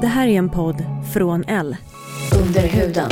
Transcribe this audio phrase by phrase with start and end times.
[0.00, 1.76] Det här är en podd från L.
[2.42, 3.10] Under huden.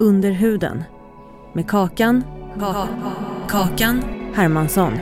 [0.00, 0.84] Under huden.
[1.52, 2.24] Med Kakan.
[3.48, 4.02] Kakan
[4.34, 4.92] Hermansson.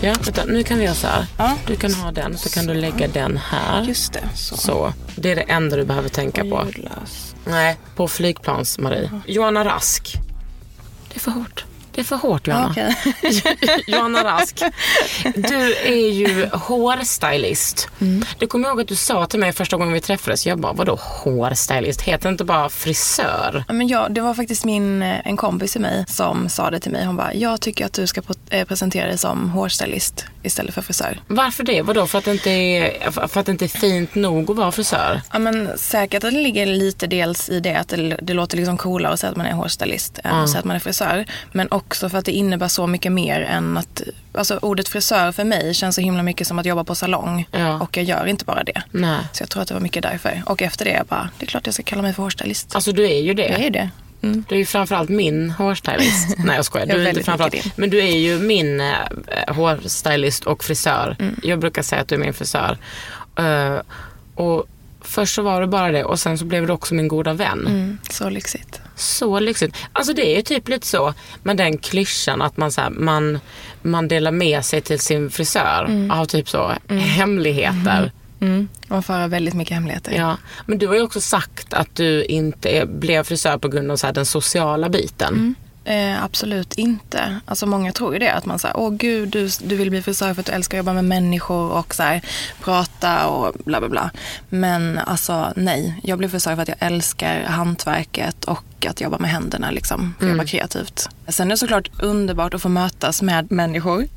[0.00, 1.26] Ja, vänta, nu kan vi göra så här.
[1.38, 1.56] Ja.
[1.66, 3.82] Du kan ha den, så kan du lägga den här.
[3.82, 4.56] Just det, så.
[4.56, 6.62] Så, det är det enda du behöver tänka på.
[6.66, 7.34] Ljudlös.
[7.44, 9.10] Nej, på flygplans, Marie.
[9.26, 10.14] Johanna Rask.
[11.08, 11.64] Det är för hårt.
[11.98, 12.70] Det är för hårt, Johanna.
[12.70, 12.96] Okej.
[13.86, 14.62] Johanna Rask.
[15.34, 17.88] Du är ju hårstylist.
[18.00, 18.24] Mm.
[18.38, 20.46] Det kommer ihåg att du sa till mig första gången vi träffades.
[20.46, 22.02] Jag bara, vadå hårstylist?
[22.02, 23.64] Heter det inte bara frisör?
[23.68, 26.92] Men ja, det var faktiskt min, eh, en kompis till mig som sa det till
[26.92, 27.04] mig.
[27.04, 31.20] Hon bara, jag tycker att du ska eh, presentera dig som hårstylist istället för frisör.
[31.26, 31.82] Varför det?
[31.82, 32.06] Vadå?
[32.06, 35.20] För att det inte är, för att det inte är fint nog att vara frisör?
[35.32, 38.76] Ja, men säkert att det ligger lite dels i det att det, det låter liksom
[38.76, 41.26] coolare att säga att man är hårstylist än att säga att man är frisör.
[41.52, 45.44] Men också för att det innebär så mycket mer än att, alltså ordet frisör för
[45.44, 47.46] mig känns så himla mycket som att jobba på salong.
[47.50, 47.80] Ja.
[47.80, 48.82] Och jag gör inte bara det.
[48.90, 49.20] Nej.
[49.32, 50.42] Så jag tror att det var mycket därför.
[50.46, 52.74] Och efter det, jag bara, det är klart jag ska kalla mig för hårstylist.
[52.74, 53.42] Alltså du är ju det.
[53.42, 53.88] jag är ju
[54.20, 54.42] det.
[54.48, 56.34] Du är ju framförallt min hårstylist.
[56.44, 56.86] Nej jag skojar.
[56.86, 57.76] Jag är Du inte framförallt.
[57.76, 58.94] Men du är ju min eh,
[59.54, 61.16] hårstylist och frisör.
[61.18, 61.40] Mm.
[61.42, 62.78] Jag brukar säga att du är min frisör.
[63.38, 63.80] Eh,
[64.34, 64.66] och
[65.00, 67.66] först så var det bara det och sen så blev du också min goda vän.
[67.66, 68.80] Mm, så lyxigt.
[68.96, 69.76] Så lyxigt.
[69.92, 73.40] Alltså det är ju typ lite så med den klyschan att man, så här, man,
[73.82, 76.10] man delar med sig till sin frisör Mm.
[76.10, 78.12] av typ så hemligheter.
[78.88, 80.12] Man får höra väldigt mycket hemligheter.
[80.12, 83.96] Ja, men du har ju också sagt att du inte blev frisör på grund av
[83.96, 85.54] så här, den sociala biten.
[85.88, 87.40] Eh, absolut inte.
[87.44, 88.32] Alltså många tror ju det.
[88.32, 90.84] Att man säger, åh gud, du, du vill bli frisör för att du älskar att
[90.84, 92.20] jobba med människor och så här,
[92.60, 94.10] prata och bla bla bla.
[94.48, 99.30] Men alltså nej, jag blev frisör för att jag älskar hantverket och att jobba med
[99.30, 100.14] händerna liksom.
[100.18, 101.08] För att jobba kreativt.
[101.28, 104.08] Sen är det såklart underbart att få mötas med människor.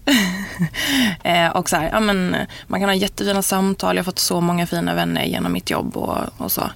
[1.23, 2.35] eh, och så här, ja, men,
[2.67, 3.95] man kan ha jättefina samtal.
[3.95, 6.69] Jag har fått så många fina vänner genom mitt jobb och, och så.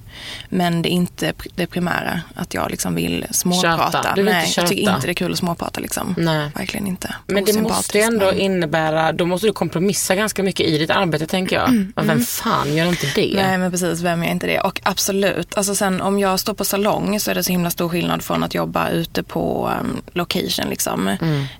[0.50, 3.91] Men det är inte det primära, att jag liksom vill småprata.
[3.91, 4.16] Köta.
[4.16, 6.16] Du vill Nej, inte jag tycker inte det är kul att småprata liksom.
[6.17, 6.52] Nej.
[6.56, 7.16] Verkligen inte.
[7.28, 10.90] Men det måste ju ändå men- innebära, då måste du kompromissa ganska mycket i ditt
[10.90, 11.91] arbete tänker jag.
[11.96, 13.34] Och Vem fan gör inte det?
[13.35, 14.59] Nej men precis, vem är inte det?
[14.59, 17.89] Och absolut, alltså sen om jag står på salong så är det så himla stor
[17.89, 21.07] skillnad från att jobba ute på um, location liksom.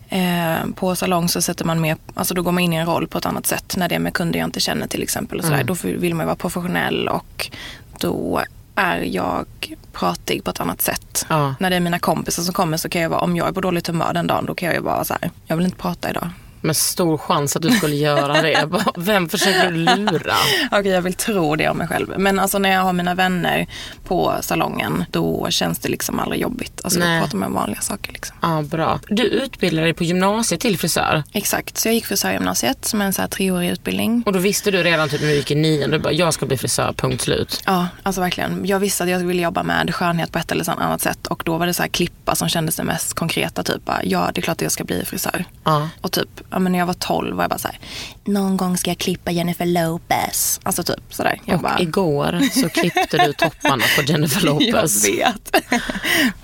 [0.10, 3.08] Eh, på salong så sätter man mer, alltså då går man in i en roll
[3.08, 5.40] på ett annat sätt när det är med kunder jag inte känner till exempel.
[5.40, 5.64] Och sådär.
[5.64, 7.52] Då vill man vara professionell och
[8.00, 8.42] då
[8.76, 9.46] är jag
[9.94, 11.26] pratig på ett annat sätt.
[11.30, 11.56] Ja.
[11.60, 13.62] När det är mina kompisar som kommer så kan jag vara, om jag är på
[13.62, 16.10] dåligt humör den dagen, då kan jag ju vara så här, jag vill inte prata
[16.10, 16.30] idag.
[16.66, 18.70] Med stor chans att du skulle göra det.
[18.98, 20.34] Vem försöker du lura?
[20.72, 22.14] Okej, jag vill tro det om mig själv.
[22.18, 23.68] Men alltså när jag har mina vänner
[24.04, 26.82] på salongen, då känns det liksom aldrig jobbigt.
[26.84, 27.20] Alltså Nej.
[27.20, 28.36] då pratar om vanliga saker liksom.
[28.42, 29.00] Ja, bra.
[29.08, 31.24] Du utbildade dig på gymnasiet till frisör.
[31.34, 34.24] Exakt, så jag gick frisörgymnasiet som är en så här treårig utbildning.
[34.26, 36.46] Och då visste du redan typ när du gick i nian, du bara, jag ska
[36.46, 37.62] bli frisör, punkt slut.
[37.66, 38.66] Ja, alltså verkligen.
[38.66, 41.28] Jag visste att jag ville jobba med skönhet på ett eller annat sätt.
[41.28, 43.64] Och då var det så här klippa som kändes det mest konkreta.
[43.64, 45.46] Typ, ja det är klart att jag ska bli frisör.
[45.64, 45.90] Ja.
[46.02, 47.80] Och typ, ja, men när jag var 12 var jag bara så här,
[48.26, 50.60] någon gång ska jag klippa Jennifer Lopez.
[50.64, 51.42] Alltså typ sådär.
[51.46, 55.08] Jag Och bara, igår så klippte du topparna på Jennifer Lopez.
[55.08, 55.56] Jag vet.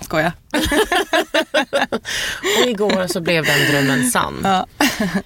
[0.00, 0.32] Skoja.
[2.62, 4.40] Och igår så blev den drömmen sann.
[4.44, 4.66] Ja.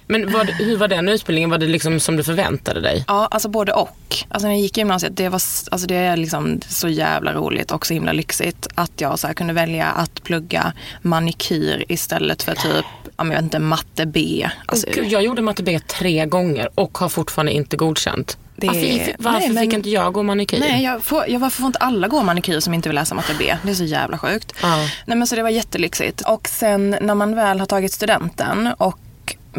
[0.07, 1.49] Men var, det- hur var den utbildningen?
[1.49, 3.03] Var det liksom som du förväntade dig?
[3.07, 3.93] Ja, alltså både och.
[4.29, 5.41] Alltså när jag gick i gymnasiet, det, var,
[5.71, 9.53] alltså det är liksom så jävla roligt och så himla lyxigt att jag så kunde
[9.53, 12.85] välja att plugga manikyr istället för typ,
[13.17, 14.49] jag vet inte, matte B.
[14.65, 18.37] Alltså Alltså, Gud, jag gjorde matte B tre gånger och har fortfarande inte godkänt.
[18.55, 20.59] Det- varför varför Nej, men- fick inte jag gå manikyr?
[20.59, 23.33] Nej, jag får, jag, varför får inte alla gå manikyr som inte vill läsa matte
[23.39, 23.55] B?
[23.63, 24.53] Det är så jävla sjukt.
[24.61, 24.75] Ja.
[25.05, 26.21] Nej, men så det var jättelyxigt.
[26.21, 28.99] Och sen när man väl har tagit studenten och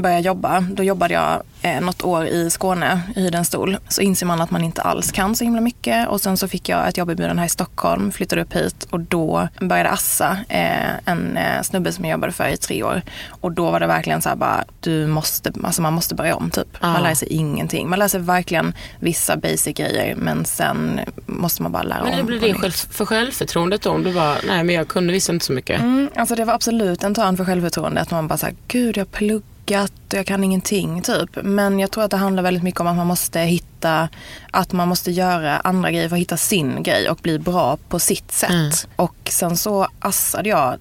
[0.03, 3.77] börjar jobba, då jobbade jag eh, något år i Skåne i en stol.
[3.89, 6.09] Så inser man att man inte alls kan så himla mycket.
[6.09, 9.49] Och sen så fick jag ett jobberbjudande här i Stockholm, flyttade upp hit och då
[9.61, 13.03] började Assa, eh, en eh, snubbe som jag jobbade för i tre år.
[13.29, 16.51] Och då var det verkligen så här bara, du måste, alltså man måste börja om
[16.51, 16.83] typ.
[16.83, 17.89] Man lär sig ingenting.
[17.89, 22.19] Man lär sig verkligen vissa basic grejer men sen måste man bara lära Men om.
[22.19, 23.91] hur blir på det själv, för självförtroendet då?
[23.91, 25.81] Om du bara, nej men jag kunde visst inte så mycket.
[25.81, 28.11] Mm, alltså det var absolut en törn för självförtroendet.
[28.11, 29.11] Man bara såhär, gud jag har
[29.69, 31.31] pluggat och jag kan ingenting typ.
[31.43, 34.09] Men jag tror att det handlar väldigt mycket om att man måste hitta,
[34.51, 37.99] att man måste göra andra grejer för att hitta sin grej och bli bra på
[37.99, 38.89] sitt sätt.
[38.97, 40.77] Och sen så assade jag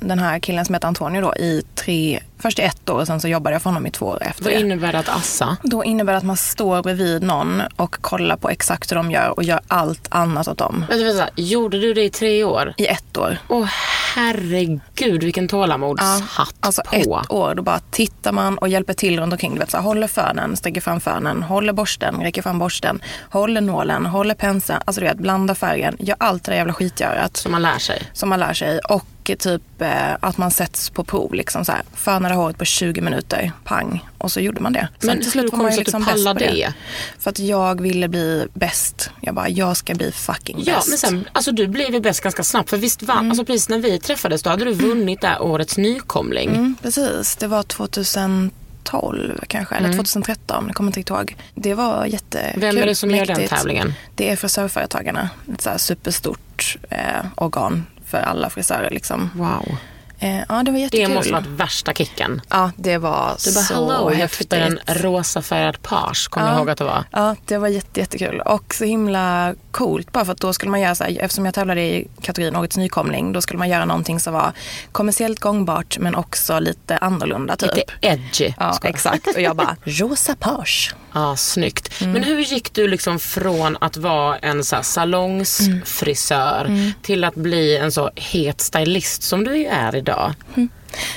[0.00, 3.20] den här killen som heter Antonio då i tre, först i ett år och sen
[3.20, 4.60] så jobbade jag för honom i två år efter Vad det.
[4.60, 5.56] innebär det att assa?
[5.62, 9.28] Då innebär det att man står bredvid någon och kollar på exakt hur de gör
[9.30, 10.84] och gör allt annat åt dem.
[10.88, 12.74] Vänta, vänta, gjorde du det i tre år?
[12.76, 13.38] I ett år.
[13.48, 13.68] Åh
[14.14, 16.96] herregud vilken tålamodshatt Alltså på.
[16.96, 19.52] ett år, då bara tittar man och hjälper till runt omkring.
[19.54, 23.60] Du vet, så här, håller fönen, sträcker fram fönen, håller borsten, räcker fram borsten, håller
[23.60, 24.80] nålen, håller penseln.
[24.84, 28.02] Alltså du vet, blanda färgen, gör allt det där jävla skitgörat Som man lär sig.
[28.12, 28.78] som man lär sig.
[28.78, 31.34] Och typ eh, att man sätts på prov.
[31.34, 34.08] Liksom så här, fönade håret på 20 minuter, pang.
[34.18, 34.88] Och så gjorde man det.
[34.98, 36.72] Sen Men till slut var kom man det ju liksom bäst på det?
[37.18, 39.10] För att jag ville bli bäst.
[39.20, 40.88] Jag bara, jag ska bli fucking Ja, bäst.
[40.88, 42.70] men sen, alltså du blev ju bäst ganska snabbt.
[42.70, 46.48] För visst vann, alltså precis när vi träffades då hade du vunnit där årets nykomling.
[46.48, 51.36] Mm, precis, det var 2012 kanske, eller 2013, jag kommer inte riktigt ihåg.
[51.54, 52.62] Det var jättekul.
[52.62, 52.74] Mm.
[52.74, 53.94] Vem är det som gör den tävlingen?
[54.14, 55.30] Det är frisörföretagarna.
[55.54, 56.98] Ett så superstort eh,
[57.36, 58.90] organ för alla frisörer.
[58.90, 59.30] Liksom.
[59.34, 59.76] Wow.
[60.18, 61.14] Eh, ja, det var Det jättekul.
[61.14, 62.40] måste varit värsta kicken.
[62.48, 64.52] Ja, det var Du bara, så hello, jag häftigt.
[64.52, 67.04] en rosafärgad page, kommer jag ihåg att det var.
[67.10, 68.40] Ja, det var jätte, jättekul.
[68.40, 71.54] Och så himla coolt bara för att då skulle man göra så här, eftersom jag
[71.54, 74.52] tävlade i kategorin Årets nykomling, då skulle man göra någonting som var
[74.92, 77.76] kommersiellt gångbart men också lite annorlunda typ.
[77.76, 78.54] Lite edgy.
[78.58, 79.26] Ja, exakt.
[79.36, 80.94] Och jag bara, rosa page.
[81.14, 82.00] Ja, snyggt.
[82.00, 82.12] Mm.
[82.12, 86.92] Men hur gick du liksom från att vara en så här salongsfrisör Mm.
[87.02, 90.32] till att bli en så het stylist som du är idag?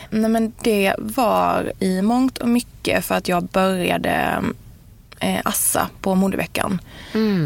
[0.09, 4.41] Nej men det var i mångt och mycket för att jag började
[5.19, 6.81] eh, assa på modeveckan.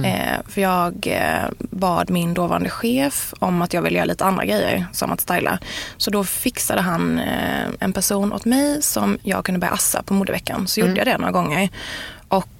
[0.05, 4.45] Eh, för jag eh, bad min dåvarande chef om att jag ville göra lite andra
[4.45, 5.59] grejer som att styla.
[5.97, 10.13] Så då fixade han eh, en person åt mig som jag kunde börja assa på
[10.13, 10.67] modeveckan.
[10.67, 11.69] Så gjorde jag det några gånger.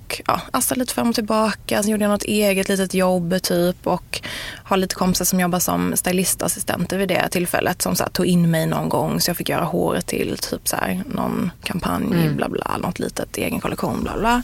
[0.09, 1.83] Och ja, assa lite fram och tillbaka.
[1.83, 3.87] Sen gjorde jag något eget litet jobb typ.
[3.87, 4.21] Och
[4.63, 7.81] har lite kompisar som jobbar som stylistassistenter vid det tillfället.
[7.81, 10.67] Som så här, tog in mig någon gång så jag fick göra håret till typ
[10.67, 14.43] så här, någon kampanj, bla bla, något litet egen kollektion, bla bla.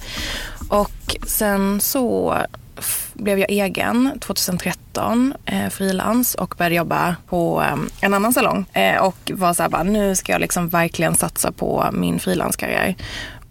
[0.70, 2.38] Och sen så
[3.14, 8.66] blev jag egen 2013, eh, frilans och började jobba på eh, en annan salong.
[8.74, 12.96] Eh, och var så här bara, nu ska jag liksom verkligen satsa på min frilanskarriär.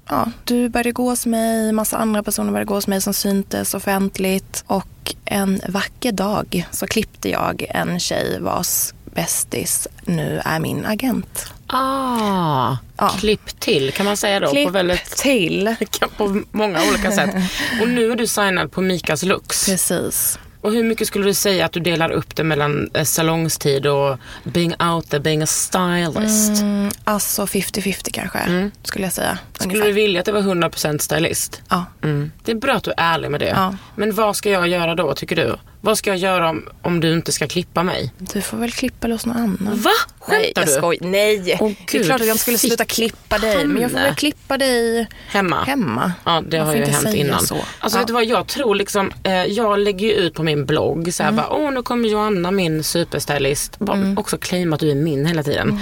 [0.09, 3.75] Ja, du började gå hos mig, massa andra personer började gå hos mig som syntes
[3.75, 4.65] offentligt.
[4.67, 11.47] Och en vacker dag så klippte jag en tjej vars bästis nu är min agent.
[11.67, 13.09] Ah, Ja.
[13.09, 14.51] klipp till kan man säga då.
[14.51, 15.75] Klipp På, väldigt, till.
[16.17, 17.35] på många olika sätt.
[17.81, 19.67] Och nu är du signad på Mikas Lux.
[19.67, 20.39] Precis.
[20.65, 24.19] Och hur mycket skulle du säga att du delar upp det mellan eh, salongstid och
[24.45, 26.63] being out there, being a stylist?
[26.63, 29.39] Mm, alltså 50-50 kanske, skulle jag säga.
[29.53, 29.89] Skulle ungefär.
[29.89, 31.63] du vilja att det var 100% stylist?
[31.69, 31.85] Ja.
[32.03, 32.33] Mm.
[32.45, 33.49] Det är bra att du är ärlig med det.
[33.49, 33.77] Ja.
[33.97, 35.57] Men vad ska jag göra då tycker du?
[35.85, 38.13] Vad ska jag göra om, om du inte ska klippa mig?
[38.19, 39.81] Du får väl klippa hos någon annan.
[39.85, 39.91] Va?
[40.29, 40.73] Nej, Skämtar jag du?
[40.73, 40.99] skoj.
[41.01, 43.67] Nej, det Åh, är Gud, klart att jag skulle sluta klippa dig.
[43.67, 45.65] Men jag får väl klippa dig Hemma?
[45.65, 46.13] hemma.
[46.25, 47.47] Ja, det Man har ju inte hänt innan.
[47.47, 47.55] Så.
[47.79, 48.01] Alltså ja.
[48.01, 51.23] vet du vad, jag tror liksom, eh, jag lägger ju ut på min blogg så
[51.23, 51.45] här Mm.
[51.45, 55.43] bara, åh nu kommer Joanna min superstylist, bara, också claima att du är min hela
[55.43, 55.81] tiden,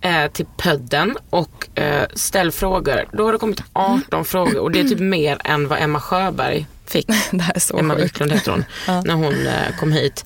[0.00, 0.24] Mm.
[0.24, 3.04] eh, till podden och eh, ställ frågor.
[3.12, 6.66] Då har det kommit 18 frågor och det är typ mer än vad Emma Sjöberg
[6.90, 7.06] fick.
[7.30, 7.94] Det här är så Emma.
[7.94, 8.64] Wiklund heter hon,
[9.04, 10.24] när hon eh, kom hit.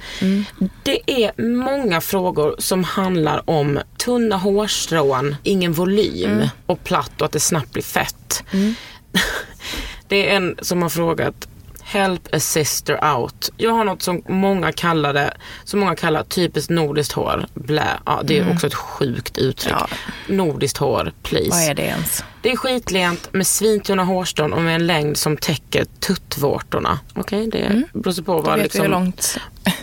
[0.83, 7.33] Det är många frågor som handlar om tunna hårstrån, ingen volym och platt och att
[7.33, 8.45] det snabbt blir fett.
[10.09, 11.49] Det är en som har frågat
[11.95, 13.51] Help a sister out.
[13.57, 17.47] Jag har något som många kallar det, som många kallar typiskt nordiskt hår.
[17.55, 17.89] Blä.
[18.07, 19.75] Ja, det är också ett sjukt uttryck.
[19.75, 19.89] Ja.
[20.29, 21.51] Nordiskt hår, please.
[21.51, 22.25] Vad är det ens?
[22.43, 26.99] Det är skitlent med svintunna hårstrån och med en längd som täcker tuttvårtorna.
[27.15, 29.39] Okej, det beror sig på vad liksom, hur långt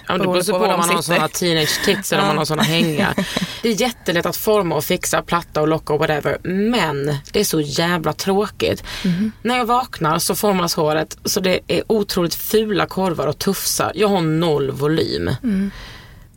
[0.08, 1.16] Ja, det beror på på var om man har sitter.
[1.16, 3.14] såna teenage tits eller om man har såna hänga.
[3.62, 6.38] Det är jättelätt att forma och fixa, platta och locka och whatever.
[6.44, 8.84] Men det är så jävla tråkigt.
[9.06, 9.32] Mhm.
[9.42, 13.92] När jag vaknar så formas håret så det är otroligt fula korvar och tufsar.
[13.96, 15.28] Jag har noll volym.
[15.44, 15.72] Mm.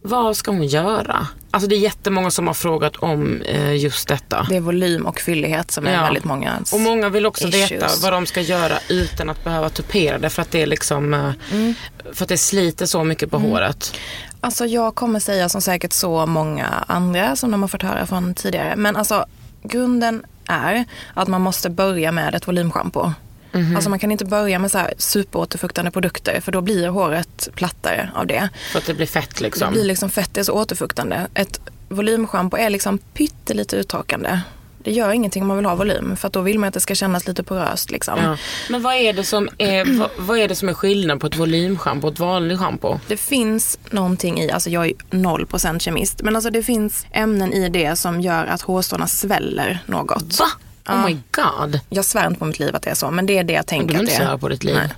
[0.03, 1.27] Vad ska hon göra?
[1.55, 4.47] Alltså det är jättemånga som har frågat om eh, just detta.
[4.51, 6.03] Det är volym och fyllighet som är Ja.
[6.03, 7.71] väldigt många Och många vill också issues.
[7.73, 11.15] veta vad de ska göra utan att behöva tupera det för att det är liksom
[11.15, 11.75] eh, Mm.
[12.13, 13.93] för att det sliter så mycket på håret.
[14.41, 18.35] Alltså jag kommer säga som säkert så många andra som de har fått höra från
[18.35, 18.75] tidigare.
[18.77, 19.27] Men alltså
[19.63, 20.85] grunden är
[21.15, 23.13] att man måste börja med ett volymschampo.
[23.55, 23.77] Mhm.
[23.77, 28.11] Alltså man kan inte börja med så här superåterfuktande produkter för då blir håret plattare
[28.15, 28.49] av det.
[28.73, 29.73] För att det blir fett Det liksom.
[29.73, 31.27] blir liksom fett, det är så återfuktande.
[31.35, 34.41] Ett volymschampo är liksom pyttelite uttorkande.
[34.85, 36.95] Det gör ingenting om man vill ha volym för då vill man att det ska
[36.95, 38.19] kännas lite poröst liksom.
[38.23, 38.37] Ja.
[38.71, 41.37] Men vad är, det som är, vad, vad är det som är skillnad på ett
[41.37, 42.99] volymschampo och ett vanligt schampo?
[43.09, 47.69] Det finns någonting i, alltså jag är 0% kemist, men alltså det finns ämnen i
[47.69, 50.39] det som gör att hårstråna sväller något.
[50.39, 50.47] Va?
[50.89, 51.81] Oh my god.
[51.89, 53.67] Jag svär inte på mitt liv att det är så, men det är det jag
[53.67, 54.75] tänker behöver att inte svära på ditt liv.
[54.75, 54.89] Nej.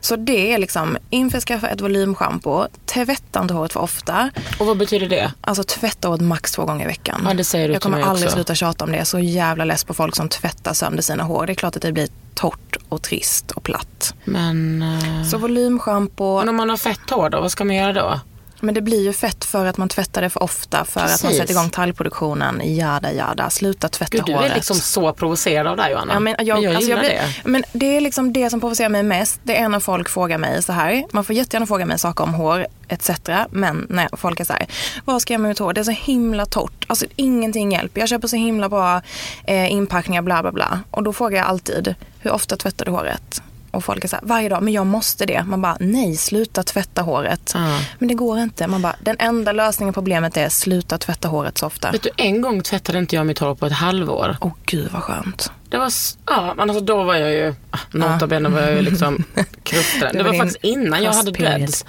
[0.00, 4.30] Så det är liksom, införskaffa ett volymschampo, tvätta inte håret för ofta.
[4.58, 5.32] Och vad betyder det?
[5.40, 7.22] Alltså tvätta håret max två gånger i veckan.
[7.28, 8.36] Ja, det säger du Jag till kommer mig aldrig också.
[8.36, 8.96] sluta tjata om det.
[8.96, 11.46] Jag är så jävla less på folk som tvättar sönder sina hår.
[11.46, 14.14] Det är klart att det blir torrt och trist och platt.
[14.24, 17.92] Men, eh, Så volymschampo, men om man har fett hår då, vad ska man göra
[17.92, 18.20] då?
[18.64, 21.30] Men det blir ju fett för att man tvättar det för ofta, för att man
[21.30, 21.38] Precis.
[21.38, 23.50] sätter igång talgproduktionen, jada jada.
[23.50, 24.50] Sluta tvätta Gud, du håret.
[24.50, 26.14] är liksom så provocerad av det här Johanna.
[26.14, 27.22] Ja, men jag, men jag alltså jag blir, det.
[27.44, 29.40] Men det är liksom det som provocerar mig mest.
[29.42, 31.04] Det är när folk frågar mig så här.
[31.12, 33.10] Man får jättegärna fråga mig saker om hår etc.
[33.50, 34.66] Men när folk är så här.
[35.04, 35.72] Vad ska jag med mitt hår?
[35.72, 36.84] Det är så himla torrt.
[36.86, 38.00] Alltså ingenting hjälper.
[38.00, 39.00] Jag köper så himla bra
[39.44, 40.80] eh, inpackningar bla bla bla.
[40.90, 41.94] Och då frågar jag alltid.
[42.18, 43.42] Hur ofta tvättar du håret?
[43.74, 45.44] Och folk är så här, varje dag, men jag måste det.
[45.46, 47.50] Man bara, nej, sluta tvätta håret.
[47.54, 47.80] Ja.
[47.98, 48.66] Men det går inte.
[48.66, 51.90] Man bara, den enda lösningen på problemet är sluta tvätta håret så ofta.
[51.90, 54.36] Vet du, en gång tvättade inte jag mitt hår på ett halvår.
[54.40, 55.52] Åh gud vad skönt.
[55.68, 55.92] Det var,
[56.26, 59.24] ja men alltså då var jag ju, ah, nota bene var jag ju liksom
[59.62, 60.12] kruftaren.
[60.12, 61.84] Det Det var var faktiskt innan jag hade dreads.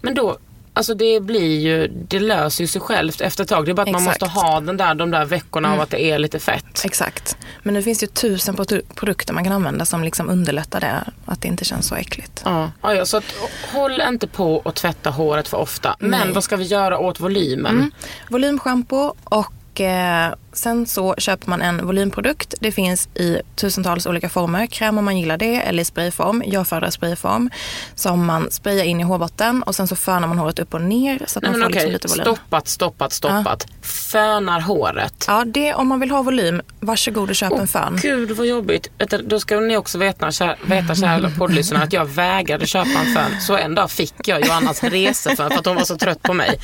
[0.00, 0.38] Men då,
[0.78, 3.64] alltså det blir ju, det löser ju sig självt efter ett tag.
[3.64, 4.20] Det är bara att man Exakt.
[4.22, 6.84] måste ha den där, de där veckorna av att det är lite fett.
[6.84, 7.36] Exakt.
[7.62, 11.04] Men nu finns det ju tusen produ- produkter man kan använda som liksom underlättar det.
[11.26, 12.42] Att det inte känns så äckligt.
[12.44, 13.24] Ja, ja, ja, så att,
[13.72, 15.96] håll inte på att tvätta håret för ofta.
[15.98, 16.32] Men Nej.
[16.32, 17.90] vad ska vi göra åt volymen?
[18.30, 22.54] Volymschampo och eh, sen så köper man en volymprodukt.
[22.60, 24.66] Det finns i tusentals olika former.
[24.66, 26.42] Kräm om man gillar det eller i sprayform.
[26.46, 27.50] Jag föredrar sprayform.
[27.94, 31.20] Som man sprayar in i hårbotten och sen så fönar man håret upp och ner
[31.26, 32.24] så att Nej man får liksom lite volym.
[32.24, 33.66] stoppat, stoppat, stoppat.
[33.82, 35.24] Fönar håret.
[35.26, 37.98] Ja, det om man vill ha volym, varsågod och köp en fön.
[38.02, 38.90] Gud vad jobbigt.
[39.24, 43.40] Då ska ni också veta, kär, veta kära poddlyssnare, att jag vägrade köpa en fön.
[43.40, 46.58] Så en dag fick jag Johannas resefön för att hon var så trött på mig.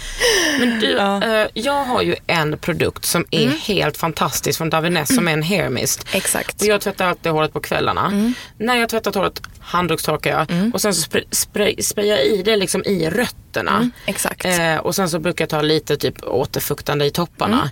[0.61, 5.29] Men du, eh, jag har ju en produkt som är helt fantastisk från Davines som
[5.29, 6.07] är en hair mist.
[6.13, 6.61] Exakt.
[6.61, 8.33] Och jag tvättar alltid håret på kvällarna.
[8.59, 12.57] När jag tvättat håret handdukstorkar jag och sen så spray, spray, sprayar jag i det
[12.57, 13.91] liksom i rötterna.
[14.07, 14.45] exakt.
[14.45, 17.71] Eh, och sen så brukar jag ta lite typ återfuktande i topparna.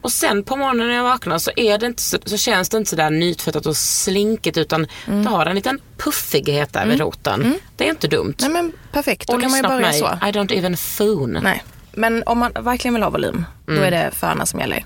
[0.00, 2.76] Och sen på morgonen när jag vaknar så, är det inte så, så känns det
[2.76, 7.54] inte sådär nytvättat och slinkigt utan det har en liten puffighet där vid roten.
[7.76, 8.34] Det är inte dumt.
[8.40, 10.06] Nej men perfekt, då och kan man ju börja mig, så.
[10.06, 11.38] I don't even foon.
[11.42, 11.64] Nej.
[11.92, 14.84] Men om man verkligen vill ha volym, då är det föna som gäller.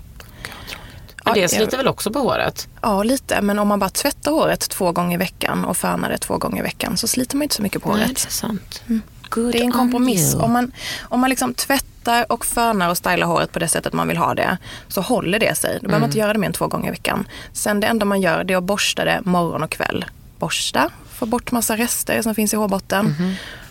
[1.34, 2.68] Men det sliter väl också på håret?
[2.82, 3.40] Ja, lite.
[3.40, 6.58] Men om man bara tvättar håret två gånger i veckan och fönar det två gånger
[6.58, 8.16] i veckan så sliter man inte så mycket på Nej, håret.
[8.16, 8.82] det är sant.
[9.28, 10.34] Good Det är en kompromiss.
[10.34, 14.08] Om man, om man liksom tvättar och fönar och stylar håret på det sättet man
[14.08, 14.58] vill ha det
[14.88, 15.78] så håller det sig.
[15.82, 17.28] Då behöver man inte göra det mer än två gånger i veckan.
[17.52, 20.04] Sen det enda man gör det är att borsta det morgon och kväll.
[20.38, 23.14] Borsta, få bort massa rester som finns i hårbotten.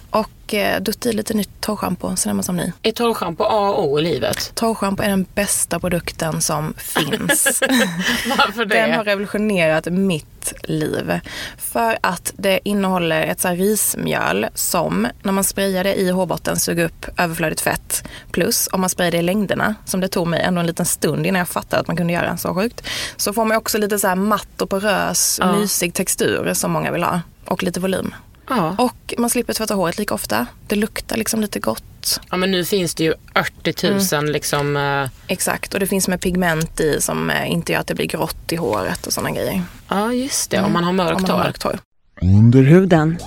[0.09, 2.71] Och eh, dutta i lite nytt torrschampo, sen är man som ny.
[2.83, 4.51] Är torrschampo A och O i livet?
[4.55, 7.61] Torrschampo är den bästa produkten som finns.
[8.37, 8.75] Varför det?
[8.75, 11.19] Den har revolutionerat mitt liv.
[11.57, 16.85] För att det innehåller ett så rismjöl som när man sprayar det i hårbotten suger
[16.85, 18.03] upp överflödigt fett.
[18.31, 21.25] Plus om man sprayar det i längderna, som det tog mig ändå en liten stund
[21.25, 22.81] innan jag fattade att man kunde göra så sjukt.
[23.17, 25.51] Så får man också lite så här matt och porös, Ja.
[25.51, 27.21] mysig textur som många vill ha.
[27.45, 28.15] Och lite volym.
[28.49, 28.75] Ja.
[28.77, 30.45] Och man slipper tvätta håret lika ofta.
[30.67, 32.19] Det luktar liksom lite gott.
[32.31, 33.13] ja, men nu finns det ju
[33.63, 34.77] 80 000 liksom...
[34.77, 38.05] eh, Exakt, och det finns med pigment i som eh, inte gör att det blir
[38.07, 39.61] grått i håret och sådana grejer.
[39.89, 40.61] Ja, just det.
[40.61, 41.43] Om man har mörkt Om man har hår.
[41.43, 41.79] mörkt hår.
[42.21, 43.17] Under huden.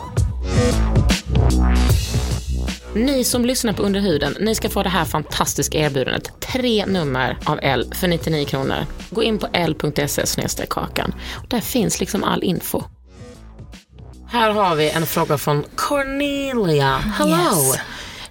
[2.95, 6.31] Ni som lyssnar på Under huden, ni ska få det här fantastiska erbjudandet.
[6.41, 8.87] Tre nummer av L för 99 kronor.
[9.11, 11.15] Gå in på l.se kakan.
[11.37, 12.83] Och Där finns liksom all info.
[14.33, 16.97] Här har vi en fråga från Cornelia.
[16.97, 17.35] Hello!
[17.35, 17.79] Yes.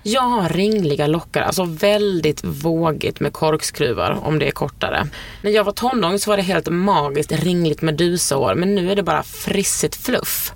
[0.03, 5.07] Jag har ringliga lockar, alltså väldigt vågigt med korkskruvar om det är kortare.
[5.41, 9.03] När jag var tonåring så var det helt magiskt ringligt medusahår men nu är det
[9.03, 10.53] bara frissigt fluff.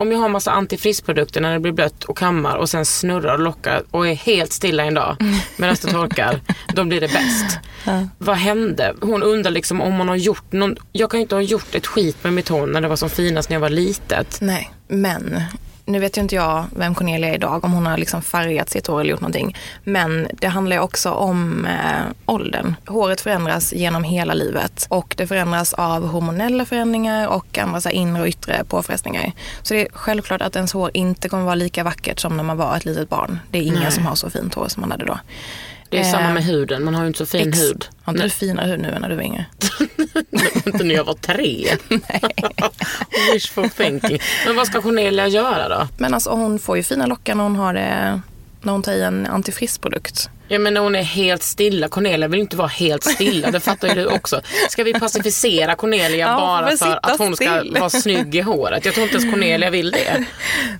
[0.00, 3.40] Om jag har massa antifrissprodukter när det blir blött och kammar och sen snurrar och
[3.40, 5.16] lockar och är helt stilla en dag
[5.56, 6.40] medan det torkar,
[6.74, 7.58] då blir det bäst.
[8.18, 8.94] Vad hände?
[9.00, 11.86] Hon undrar liksom om hon har gjort någon, jag kan ju inte ha gjort ett
[11.86, 14.38] skit med mitt hår när det var som finast när jag var litet.
[14.40, 15.42] Nej, men
[15.90, 18.86] nu vet ju inte jag vem Cornelia är idag, om hon har liksom färgat sitt
[18.86, 19.56] hår eller gjort någonting.
[19.84, 22.74] Men det handlar ju också om eh, åldern.
[22.86, 27.96] Håret förändras genom hela livet och det förändras av hormonella förändringar och andra så här,
[27.96, 29.32] inre och yttre påfrestningar.
[29.62, 32.56] Så det är självklart att ens hår inte kommer vara lika vackert som när man
[32.56, 33.40] var ett litet barn.
[33.50, 33.92] Det är ingen Nej.
[33.92, 35.18] som har så fint hår som man hade då.
[35.90, 37.88] Det är Eh, samma med huden, man har ju inte så fin Ex- hud.
[38.02, 39.44] Har inte du finare hud nu än när du var yngre?
[40.66, 41.66] inte när jag var tre.
[43.32, 44.18] Wishful thinking.
[44.46, 45.88] Men vad ska Cornelia göra då?
[45.98, 48.20] Men alltså hon får ju fina lockar när hon har det,
[48.62, 50.30] när hon tar i en antifrissprodukt.
[50.48, 51.88] Ja men hon är helt stilla.
[51.88, 54.40] Cornelia vill inte vara helt stilla, det fattar ju du också.
[54.70, 57.76] Ska vi pacificera Cornelia Ja, bara för att hon ska still.
[57.80, 58.84] vara snygg i håret?
[58.84, 60.24] Jag tror inte ens Cornelia vill det.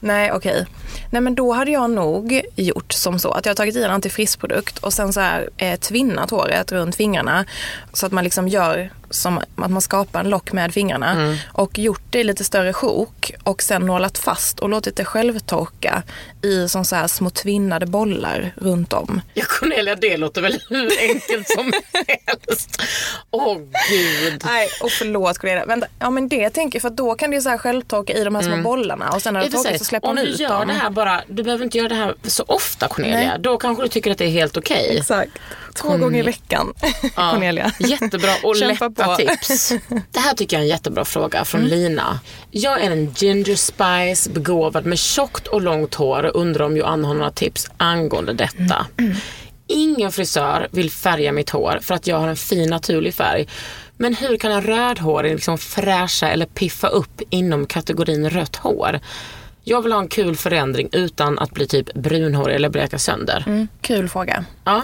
[0.00, 0.67] Nej, okej.
[1.11, 4.79] Nej, men då hade jag nog gjort som så att jag tagit i en antifrissprodukt
[4.79, 7.45] och sen så här eh, tvinnat håret runt fingrarna
[7.93, 11.37] så att man liksom gör som att man skapar en lock med fingrarna Mm.
[11.52, 16.02] och gjort det i lite större sjok och sen nålat fast och låtit det självtorka
[16.43, 19.21] i som så här små tvinnade bollar runt om.
[19.35, 22.83] Ja Cornelia, det låter väl hur enkelt som helst.
[23.31, 23.57] Åh
[23.90, 24.43] gud.
[24.45, 25.64] Nej, och förlåt Cornelia.
[25.67, 28.12] Vänta, ja men det tänker jag för att då kan det ju så här självtorka
[28.12, 30.26] i de här små bollarna och sen när det för torkat så släpper om hon
[30.26, 30.69] du ut gör dem.
[30.69, 33.17] det här bara, du behöver inte göra det här så ofta Cornelia.
[33.19, 33.31] Nej.
[33.38, 34.97] Då kanske du tycker att det är helt okej.
[34.99, 35.31] Exakt.
[35.74, 36.72] Två Corne- gånger i veckan,
[37.16, 37.72] Ja, Cornelia.
[37.78, 39.16] Jättebra och Kämpa lätta på.
[39.16, 39.68] tips.
[40.10, 41.44] Det här tycker jag är en jättebra fråga Mm.
[41.46, 42.20] från Lina.
[42.50, 47.08] Jag är en ginger spice begåvad med tjockt och långt hår och undrar om Joanna
[47.08, 48.86] har några tips angående detta.
[48.98, 49.16] Mm.
[49.66, 53.48] Ingen frisör vill färga mitt hår för att jag har en fin naturlig färg.
[53.96, 59.00] Men hur kan en rödhårig liksom fräscha eller piffa upp inom kategorin rött hår?
[59.64, 63.44] Jag vill ha en kul förändring utan att bli typ brunhårig eller bleka sönder.
[63.46, 64.44] Mm, kul fråga.
[64.64, 64.83] Ja.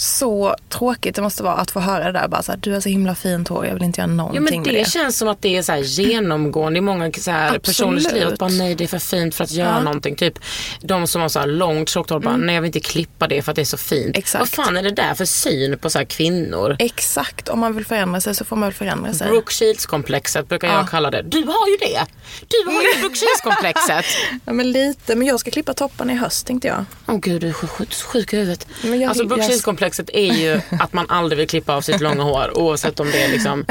[0.00, 2.28] Så tråkigt det måste vara att få höra det där.
[2.28, 4.42] Bara så här, du har så himla fint hår, jag vill inte göra Ja, någonting
[4.44, 4.90] men med det det.
[4.90, 8.26] känns som att det är så genomgående i många så här personers liv.
[8.28, 9.72] Att bara, nej, det är för fint för att göra Ja.
[9.72, 9.84] Mm.
[9.84, 10.16] någonting.
[10.16, 10.38] Typ
[10.80, 13.42] de som har så här långt tjockt hår, bara, nej jag vill inte klippa det
[13.42, 14.16] för att det är så fint.
[14.16, 14.40] Exakt.
[14.40, 16.76] Vad fan är det där för syn på så här kvinnor?
[16.78, 19.28] Exakt, om man vill förändra sig så får man väl förändra sig.
[19.28, 20.74] Brooke Shields-komplexet brukar Ja.
[20.74, 21.22] jag kalla det.
[21.22, 22.00] Du har ju det!
[22.48, 24.04] Du har ju Brooke Shields-komplexet.
[24.44, 26.84] Ja, men lite, men jag ska klippa topparna i höst tänkte jag.
[27.06, 28.66] Åh gud, du är sjuk, sjuk, i huvudet.
[28.82, 29.50] Men jag- alltså Brooke jag-
[29.92, 33.28] Shields-komplexet är ju att man aldrig vill klippa av sitt långa hår oavsett om det
[33.28, 33.64] liksom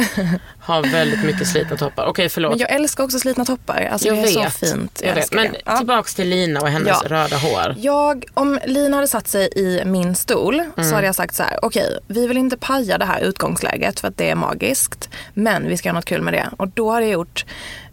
[0.59, 2.05] har väldigt mycket slitna toppar.
[2.05, 2.51] Okej, förlåt.
[2.51, 3.89] Men jag älskar också slitna toppar.
[3.91, 4.53] Alltså, jag det är vet.
[4.53, 5.01] så fint.
[5.03, 5.17] Jag vet.
[5.17, 5.77] älskar Men det.
[5.77, 7.09] Tillbaks till Lina och hennes Ja.
[7.09, 7.75] röda hår.
[7.77, 10.89] Jag, om Lina hade satt sig i min stol Mm.
[10.89, 14.07] så hade jag sagt så här, okej, vi vill inte paja det här utgångsläget för
[14.07, 16.49] att det är magiskt, men vi ska göra något kul med det.
[16.57, 17.45] Och då hade jag gjort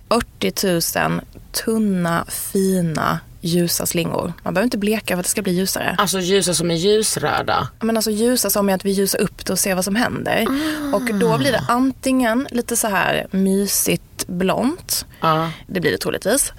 [0.09, 1.21] 80 000
[1.53, 4.33] tunna, fina, ljusa slingor.
[4.43, 5.95] Man behöver inte bleka för att det ska bli ljusare.
[5.99, 7.69] Alltså ljusa som är ljusröda.
[7.81, 10.47] Men alltså ljusa som är att vi ljusar upp det och ser vad som händer.
[10.49, 10.97] Ah.
[10.97, 15.07] Och då blir det antingen lite så här mysigt blont.
[15.21, 15.51] Ja.
[15.67, 16.53] Det blir det troligtvis.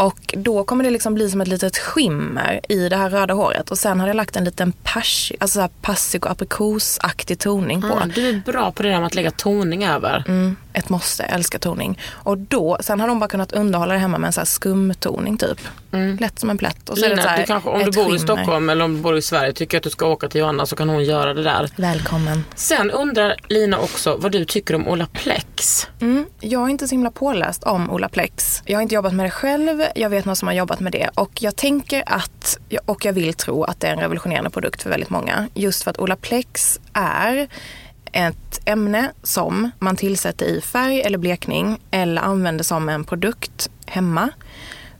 [0.00, 3.70] Och då kommer det liksom bli som ett litet skimmer i det här röda håret.
[3.70, 7.86] Och sen har jag lagt en liten pers, alltså persik och aprikosaktig toning på.
[7.88, 10.24] Ah, du är bra på det där med att lägga toning över.
[10.28, 11.98] Mm, ett måste, älskar toning.
[12.10, 15.36] Och då, sen har de bara kunnat underhålla det hemma med en så här skumtoning
[15.36, 15.58] typ.
[16.20, 16.88] Lätt som en plätt.
[16.88, 18.18] Och så är det så Lina, här du kanske, om du bor i skimmer.
[18.18, 20.76] Stockholm eller om du bor i Sverige tycker att du ska åka till Johanna så
[20.76, 21.70] kan hon göra det där.
[21.76, 22.44] Välkommen.
[22.54, 25.86] Sen undrar Lina också vad du tycker om Olaplex.
[26.00, 28.62] Mm, jag är inte så himla påläst om Olaplex.
[28.64, 29.82] Jag har inte jobbat med det själv.
[29.94, 31.10] Jag vet någon som har jobbat med det.
[31.14, 34.90] Och jag tänker att, och jag vill tro att det är en revolutionerande produkt för
[34.90, 35.48] väldigt många.
[35.54, 37.48] Just för att Olaplex är
[38.12, 44.30] ett ämne som man tillsätter i färg eller blekning eller använder som en produkt hemma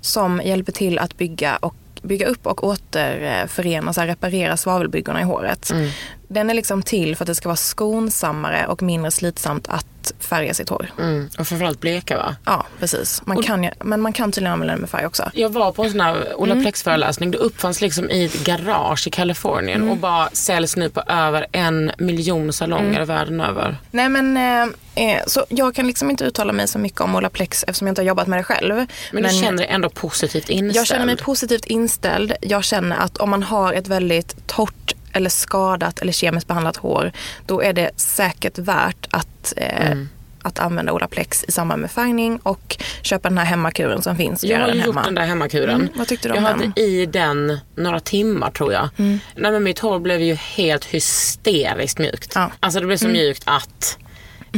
[0.01, 5.25] som hjälper till att bygga, och, bygga upp och återförena, så här, reparera svavelbyggorna i
[5.25, 5.71] håret.
[5.71, 5.91] Mm.
[6.33, 9.87] Den är liksom till för att det ska vara skonsammare och mindre slitsamt att
[10.19, 10.91] färga sitt hår.
[10.99, 11.29] Mm.
[11.39, 12.37] Och framförallt bleka va?
[12.45, 13.23] Ja, precis.
[13.25, 15.31] Man kan ju, men man kan tydligen använda den med färg också.
[15.35, 16.27] Jag var på en sån här Mm.
[16.37, 17.31] Olaplex-föreläsning.
[17.31, 19.91] Det uppfanns liksom i ett garage i Kalifornien Mm.
[19.91, 23.09] och bara säljs nu på över en miljon salonger Mm.
[23.09, 23.77] världen över.
[23.91, 27.63] Nej men, eh, eh, så jag kan liksom inte uttala mig så mycket om Olaplex
[27.63, 28.87] eftersom jag inte har jobbat med det själv.
[29.13, 30.77] Men, du känner dig ändå positivt inställd?
[30.77, 32.33] Jag känner mig positivt inställd.
[32.41, 37.13] Jag känner att om man har ett väldigt torrt eller skadat eller kemiskt behandlat hår,
[37.47, 39.97] då är det säkert värt att eh,
[40.43, 44.45] att använda Olaplex i samband med färgning och köpa den här hemmakuren som finns.
[44.45, 45.03] Jag har den gjort hemma.
[45.03, 45.81] den där hemmakuren.
[45.81, 46.79] Mm, vad tyckte du jag om hade den?
[46.79, 48.89] i den några timmar tror jag.
[48.97, 52.33] Nej, men mitt hår blev ju helt hysteriskt mjukt.
[52.35, 52.51] Ja.
[52.61, 53.99] Alltså det blev så mjukt att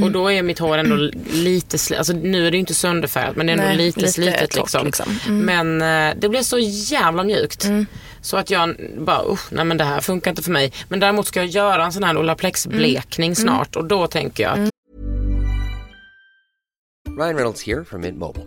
[0.02, 0.96] och då är mitt hår ändå
[1.32, 1.98] lite slitet.
[1.98, 4.56] Alltså nu är det ju inte sönderfärgat men det är ändå Nej, lite, lite slitet
[4.56, 4.86] liksom.
[4.86, 5.18] liksom.
[5.28, 7.70] Men eh, det blev så jävla mjukt.
[8.20, 10.72] Så att jag bara, usch, nej men det här funkar inte för mig.
[10.88, 14.52] Men däremot ska jag göra en sån här Olaplex blekning snart och då tänker jag
[14.52, 14.70] att
[17.18, 18.46] Ryan Reynolds here from Mint Mobile.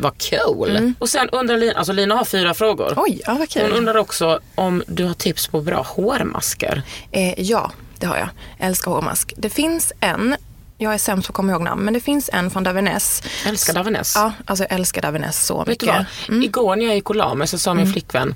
[0.00, 0.92] vad cool.
[0.98, 2.94] Och sen undrar Lina, alltså Lina har fyra frågor.
[2.96, 3.72] Oj, ja vad Hon kul.
[3.72, 6.82] undrar också om du har tips på bra hårmasker.
[7.10, 8.28] Eh, ja, det har jag.
[8.58, 9.32] Jag älskar hårmask.
[9.36, 10.36] Det finns en,
[10.78, 13.22] jag är sämst på att komma ihåg namn, men det finns en från Davines.
[13.46, 14.12] Älskar Davines.
[14.16, 15.88] Ja, alltså jag älskar Davines så Vet mycket.
[16.26, 16.44] du vad?
[16.44, 18.34] Igår när jag gick och la mig så sa min flickvän,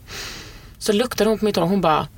[0.79, 2.09] så luktade hon på mitt hår hon bara,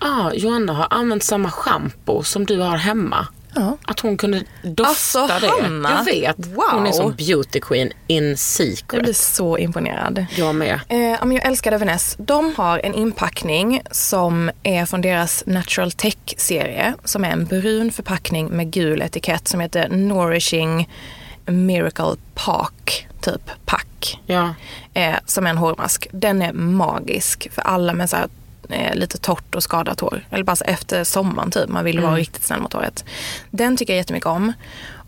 [0.00, 3.26] ah, Johanna har använt samma schampo som du har hemma.
[3.54, 3.76] Ja.
[3.84, 5.62] Att hon kunde dofta Alltså, det.
[5.62, 5.90] Hanna.
[5.90, 6.46] Jag vet.
[6.46, 6.64] Wow.
[6.72, 9.02] Hon är som beauty queen in Jag secret.
[9.02, 10.26] blir så imponerad.
[10.36, 10.80] Jag med.
[10.88, 12.16] Eh, jag älskar Davines.
[12.18, 16.94] De har en inpackning som är från deras Natural Tech-serie.
[17.04, 20.88] Som är en brun förpackning med gul etikett som heter Nourishing
[21.46, 24.20] Miracle Park, typ pack.
[24.26, 24.54] Ja.
[24.94, 26.06] Eh, som är en hårmask.
[26.12, 28.28] Den är magisk för alla med så här,
[28.72, 30.26] eh, lite torrt och skadat hår.
[30.30, 33.04] Eller bara efter sommaren typ, man vill vara riktigt snäll mot håret.
[33.50, 34.52] Den tycker jag jättemycket om.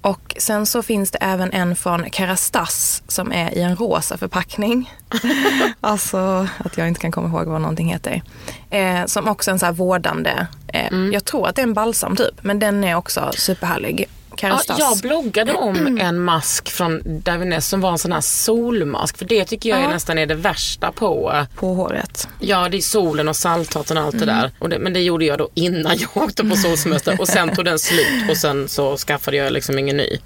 [0.02, 4.90] Och sen så finns det även en från Kerastas som är i en rosa förpackning.
[5.80, 8.22] alltså att jag inte kan komma ihåg vad någonting heter.
[8.70, 11.74] Eh, som också är en så här vårdande, eh, jag tror att det är en
[11.74, 14.08] balsam typ, men den är också superhärlig.
[14.32, 14.78] Ja, Kerastas.
[14.78, 19.18] jag bloggade om en mask från Davines som var en sån här solmask.
[19.18, 22.28] För det tycker jag är nästan är det värsta på på håret.
[22.40, 24.50] Ja, det är solen och saltvatten och allt det där.
[24.58, 27.64] Och det, men det gjorde jag då innan jag åkte på solsemester och sen tog
[27.64, 30.18] den slut och sen så skaffade jag liksom ingen ny.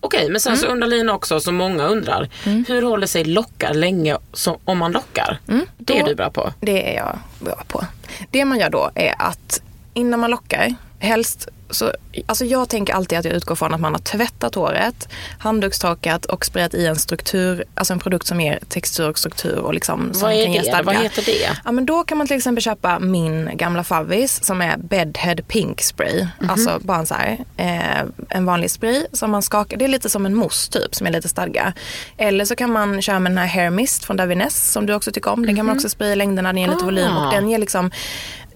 [0.00, 2.28] Okej, men sen så undrar Lina också, som många undrar,
[2.68, 5.38] hur håller sig lockar länge så, om man lockar?
[5.78, 6.52] Det är Då- du bra på.
[6.60, 7.84] Det är jag bra på.
[8.30, 9.62] Det man gör då är att
[9.94, 11.92] innan man lockar, helst så,
[12.26, 16.44] alltså jag tänker alltid att jag utgår från att man har tvättat håret, handdukstorkat och
[16.44, 20.22] sprayat i en struktur, alltså en produkt som ger textur och struktur och liksom som
[20.22, 20.64] Vad är kan ge det?
[20.66, 20.82] stadga.
[20.82, 21.50] Vad heter det?
[21.64, 25.80] Ja men då kan man till exempel köpa min gamla favvis som är Bedhead Pink
[25.82, 26.26] Spray.
[26.40, 26.50] Mhm.
[26.50, 29.76] Alltså bara en så här, eh, en vanlig spray som man skakar.
[29.76, 31.72] Det är lite som en mousse typ som är lite stadga.
[32.16, 35.12] Eller så kan man köra med den här Hair Mist från Davines som du också
[35.12, 35.46] tycker om.
[35.46, 36.82] Den kan man också spraya i längderna, den ger lite Mhm.
[36.82, 36.84] Ah.
[36.90, 37.90] volym och den ger liksom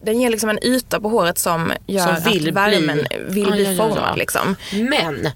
[0.04, 3.52] den ger liksom en yta på håret som gör Som vill att värmen bli- vill
[3.52, 4.18] bli formad.
[4.18, 4.56] Liksom.
[4.72, 5.28] Men,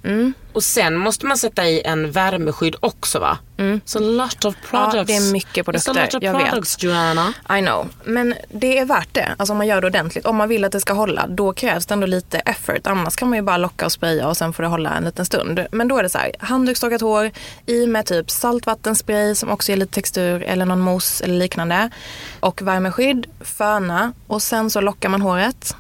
[0.53, 3.39] och sen måste man sätta i en värmeskydd också va?
[3.85, 4.95] Så lot of products.
[4.97, 6.49] Ja, det är mycket produkter, It's a lot of jag vet.
[6.51, 7.33] products Joanna.
[7.59, 7.89] I know.
[8.05, 9.35] Men det är värt det.
[9.37, 10.27] Alltså om man gör det ordentligt.
[10.27, 12.87] Om man vill att det ska hålla, då krävs det ändå lite effort.
[12.87, 15.27] Annars kan man ju bara locka och spraya och sen får det hålla en liten
[15.27, 15.67] stund.
[15.73, 17.31] Men då är det så här, handdukstorkat hår,
[17.67, 21.91] i med typ saltvattenspray som också ger lite textur eller någon mousse eller liknande.
[22.41, 25.77] Och värmeskydd, föna och sen så lockar man håret.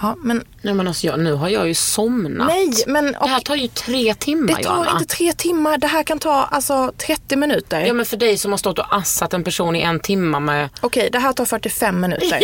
[0.00, 2.46] Ja, men Nej men alltså jag, nu har jag ju somnat.
[2.48, 5.00] nej, men Det här och, tar ju tre timmar det tar Johanna.
[5.00, 5.78] inte tre timmar.
[5.78, 7.80] Det här kan ta alltså 30 minuter.
[7.80, 10.68] Ja men för dig som har stått och assat en person i en timma med,
[10.80, 12.26] Okej, det här tar 45 minuter.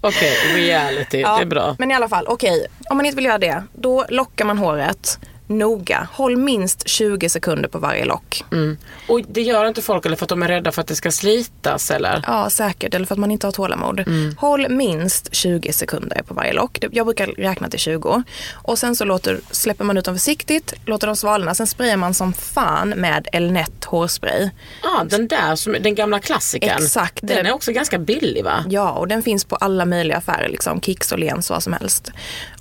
[0.00, 1.76] okej reality, det är bra.
[1.78, 2.66] Men i alla fall, okej.
[2.90, 5.18] Om man inte vill göra det, då lockar man håret.
[5.46, 6.08] Noga.
[6.12, 8.44] Håll minst 20 sekunder på varje lock.
[8.52, 8.76] Mm.
[9.08, 11.10] Och det gör inte folk eller för att de är rädda för att det ska
[11.10, 12.24] slitas eller?
[12.26, 12.94] Ja, säkert.
[12.94, 14.00] Eller för att man inte har tålamod.
[14.00, 14.34] Mm.
[14.38, 16.78] Håll minst 20 sekunder på varje lock.
[16.92, 18.22] Jag brukar räkna till 20.
[18.54, 21.54] Och sen så låter, släpper man ut dem försiktigt, låter dem svalna.
[21.54, 24.50] Sen sprayar man som fan med Elnett hårspray.
[24.82, 26.82] Ja, den där, som, den gamla klassikern.
[26.82, 27.18] Exakt.
[27.22, 28.64] Den Det- är också ganska billig va?
[28.68, 32.10] Ja, och den finns på alla möjliga affärer, liksom Kicks och Lens, vad som helst.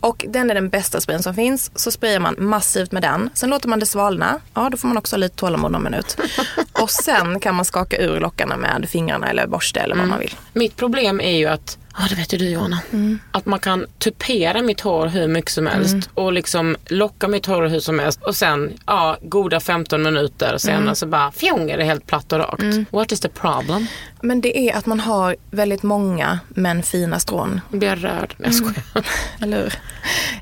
[0.05, 1.71] Och den är den bästa sprayen som finns.
[1.75, 3.29] Så sprayar man massivt med den.
[3.33, 4.39] Sen låter man det svalna.
[4.53, 6.17] Ja, då får man också ha lite tålamod någon minut.
[6.81, 10.35] och sen kan man skaka ur lockarna med fingrarna eller borste eller vad man vill.
[10.53, 13.19] Mitt problem är ju att, ja det vet ju du Johanna, Mm.
[13.31, 17.63] att man kan tupera mitt hår hur mycket som helst och liksom locka mitt hår
[17.67, 20.95] hur som helst och sen, ja, goda 15 minuter senare Mm.
[20.95, 22.63] så bara fjong är det helt platt och rakt.
[22.91, 23.87] What is the problem?
[24.25, 27.61] Men det är att man har väldigt många men fina strån.
[27.71, 28.35] Nu blir jag rörd.
[28.37, 28.73] Nej, jag Mm.
[28.73, 29.05] skojar.
[29.41, 29.73] Eller hur?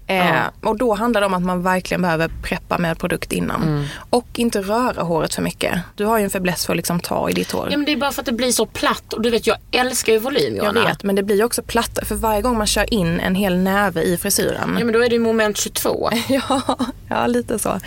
[0.08, 3.64] Eh, och då handlar det om att man verkligen behöver preppa med produkt innan.
[3.64, 3.86] Mm.
[4.10, 5.80] Och inte röra håret för mycket.
[5.96, 7.68] Du har ju en fäbless för att liksom ta i ditt hår.
[7.72, 9.58] Ja men det är bara för att det blir så platt och du vet jag
[9.72, 10.86] älskar ju volym Jag Johanna.
[10.86, 12.00] vet, men det blir också platt.
[12.04, 14.76] För varje gång man kör in en hel näve i frisyren.
[14.80, 16.10] Ja men då är det ju moment 22.
[16.30, 16.62] Ja,
[17.10, 17.80] ja lite så.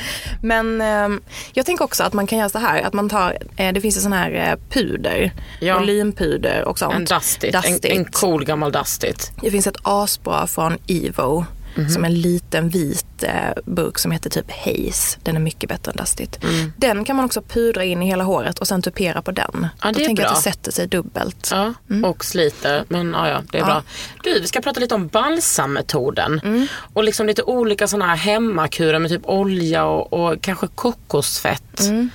[0.42, 1.20] Men eh,
[1.52, 2.82] jag tänker också att man kan göra så här.
[2.82, 5.30] Att man tar, eh, det finns ju sån här eh, puder.
[5.60, 5.78] Ja.
[5.90, 6.94] Volympuder och sånt.
[6.94, 7.84] En dustit, En, Dustit.
[7.84, 9.32] en cool gammal dustit.
[9.42, 11.44] Det finns ett asbra från Evo.
[11.78, 11.88] Mhm.
[11.90, 13.32] Som en liten vit eh,
[13.64, 15.18] burk som heter typ Haze.
[15.22, 16.44] Den är mycket bättre än Dustit.
[16.44, 16.72] Mm.
[16.76, 19.66] Den kan man också pudra in i hela håret och sen tupera på den.
[19.82, 20.26] Ja, Då tänker jag bra.
[20.38, 21.48] att det sätter sig dubbelt.
[21.52, 22.84] Ja, och sliter.
[22.88, 23.74] Men ja, ja, det är Mm.
[23.74, 23.82] Ja.
[24.22, 24.32] bra.
[24.34, 26.40] Du, vi ska prata lite om balsammetoden.
[26.44, 26.66] Mm.
[26.94, 31.80] Och liksom lite olika sådana här hemmakurer med typ olja och, och kanske kokosfett.
[31.80, 32.10] Mm.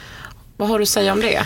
[0.57, 1.43] Vad har du att säga om det?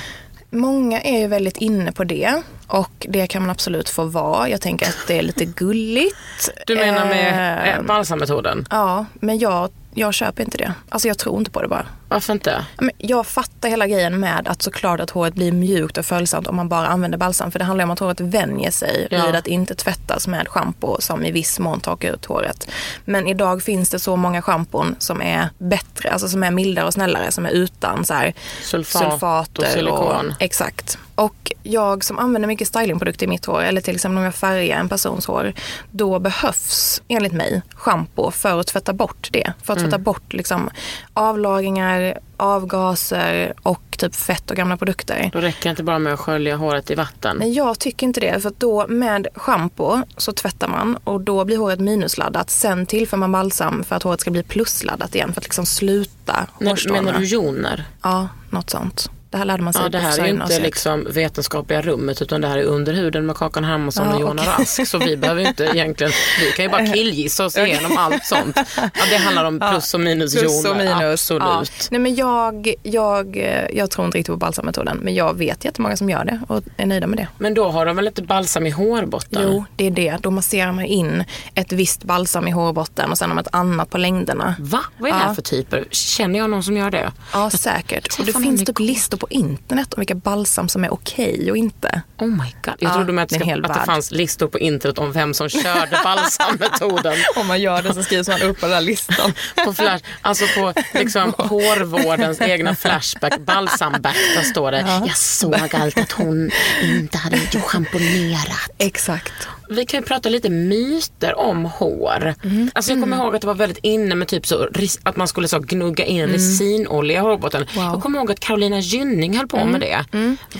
[0.56, 4.50] Många är ju väldigt inne på det och det kan man absolut få vara.
[4.50, 6.50] Jag tänker att det är lite gulligt.
[6.68, 7.36] Du menar med
[7.78, 8.66] Eh, balsammetoden?
[8.70, 10.74] Ja, men jag, jag köper inte det.
[10.90, 11.86] Alltså jag tror inte på det bara.
[12.08, 12.66] Varför inte?
[12.98, 16.70] Jag fattar hela grejen med att såklart att håret blir mjukt och följsamt om man
[16.70, 17.52] bara använder balsam.
[17.52, 19.26] För det handlar om att håret vänjer sig Ja.
[19.26, 22.68] vid att inte tvättas med schampo som i viss mån torkar ut håret.
[23.06, 26.94] Men idag finns det så många schampon som är bättre, alltså som är mildare och
[26.94, 30.34] snällare, som är utan så här Sulfat sulfater och silikon.
[30.40, 30.98] Exakt.
[31.16, 34.80] Och jag som använder mycket stylingprodukter i mitt hår, eller till exempel om jag färgar
[34.80, 35.54] en persons hår,
[35.92, 39.54] då behövs enligt mig schampo för att tvätta bort det.
[39.64, 39.92] För att Mm.
[39.92, 40.70] tvätta bort liksom
[41.14, 45.30] avlagringar, avgaser och typ fett och gamla produkter.
[45.34, 47.38] Då räcker det inte bara med att skölja håret i vatten.
[47.38, 48.40] Men jag tycker inte det.
[48.42, 52.50] För att då med schampo så tvättar man och då blir håret minusladdat.
[52.50, 56.48] Sen tillför man balsam för att håret ska bli plusladdat igen för att liksom sluta
[56.54, 57.02] hårstråna.
[57.02, 57.86] menar du joner?
[58.02, 59.10] Ja, något sånt.
[59.30, 62.48] Det här lärde man sig Ja, det här är inte liksom vetenskapliga rummet utan det
[62.48, 64.54] här är under huden med Kakan Hermansson Ja, och Johanna okej.
[64.58, 64.88] Rask.
[64.88, 68.58] Så vi behöver inte egentligen, vi kan ju bara killgissa oss igenom allt sånt.
[68.78, 71.32] Ja, det handlar om plus och minus Plus och minus.
[71.32, 71.88] Absolut.
[71.92, 74.98] Nej, men jag, jag, eh, jag tror inte riktigt på balsammetoden.
[74.98, 77.28] Men jag vet jättemånga som gör det och är nöjda med det.
[77.38, 79.42] Men då har de väl lite balsam i hårbotten?
[79.44, 80.18] Jo, det är det.
[80.22, 81.24] Då masserar man in
[81.56, 84.56] ett visst balsam i hårbotten och sen har man ett annat på längderna.
[84.60, 84.80] Va?
[84.98, 85.86] Vad är det här för typer?
[85.92, 87.12] Känner jag någon som gör det?
[87.34, 88.20] Ja, säkert.
[88.20, 88.88] Och det finns typ igår.
[89.16, 92.02] Listor på internet om vilka balsam som är okej och inte.
[92.20, 92.76] Oh my god.
[92.80, 95.50] Jag Ja, trodde med att, det att det fanns listor på internet om vem som
[95.50, 97.16] körde balsammetoden.
[97.36, 99.34] Om man gör det så skrivs man upp på den här listan.
[99.66, 105.98] På flash, alltså på liksom hårvårdens egna Flashback, balsamback, där står det Jag såg allt
[105.98, 106.52] att hon
[106.84, 108.70] inte hade schamponerat.
[108.78, 109.48] Exakt.
[109.70, 112.34] Vi kan ju prata lite myter om hår.
[112.44, 112.72] Mm.
[112.74, 114.68] Alltså jag kommer ihåg att det var väldigt inne med typ så,
[115.04, 117.62] att man skulle så gnugga in resinolja i hårbotten.
[117.62, 117.74] Mm.
[117.76, 117.84] Wow.
[117.84, 117.94] Mm.
[117.94, 120.06] Jag kommer ihåg att Carolina Gynning höll på med det.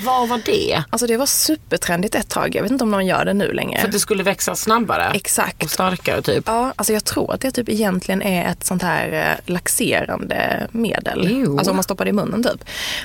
[0.06, 0.84] Vad var det?
[0.90, 2.56] Alltså det var supertrendigt ett tag.
[2.56, 3.80] Jag vet inte om någon gör det nu längre.
[3.80, 5.64] För att det skulle växa snabbare Exakt.
[5.64, 6.44] och starkare typ.
[6.48, 11.28] Ja, alltså jag tror att det typ egentligen är ett sånt här eh, laxerande medel.
[11.28, 11.58] Ew.
[11.58, 12.64] Alltså om man stoppar det i munnen typ.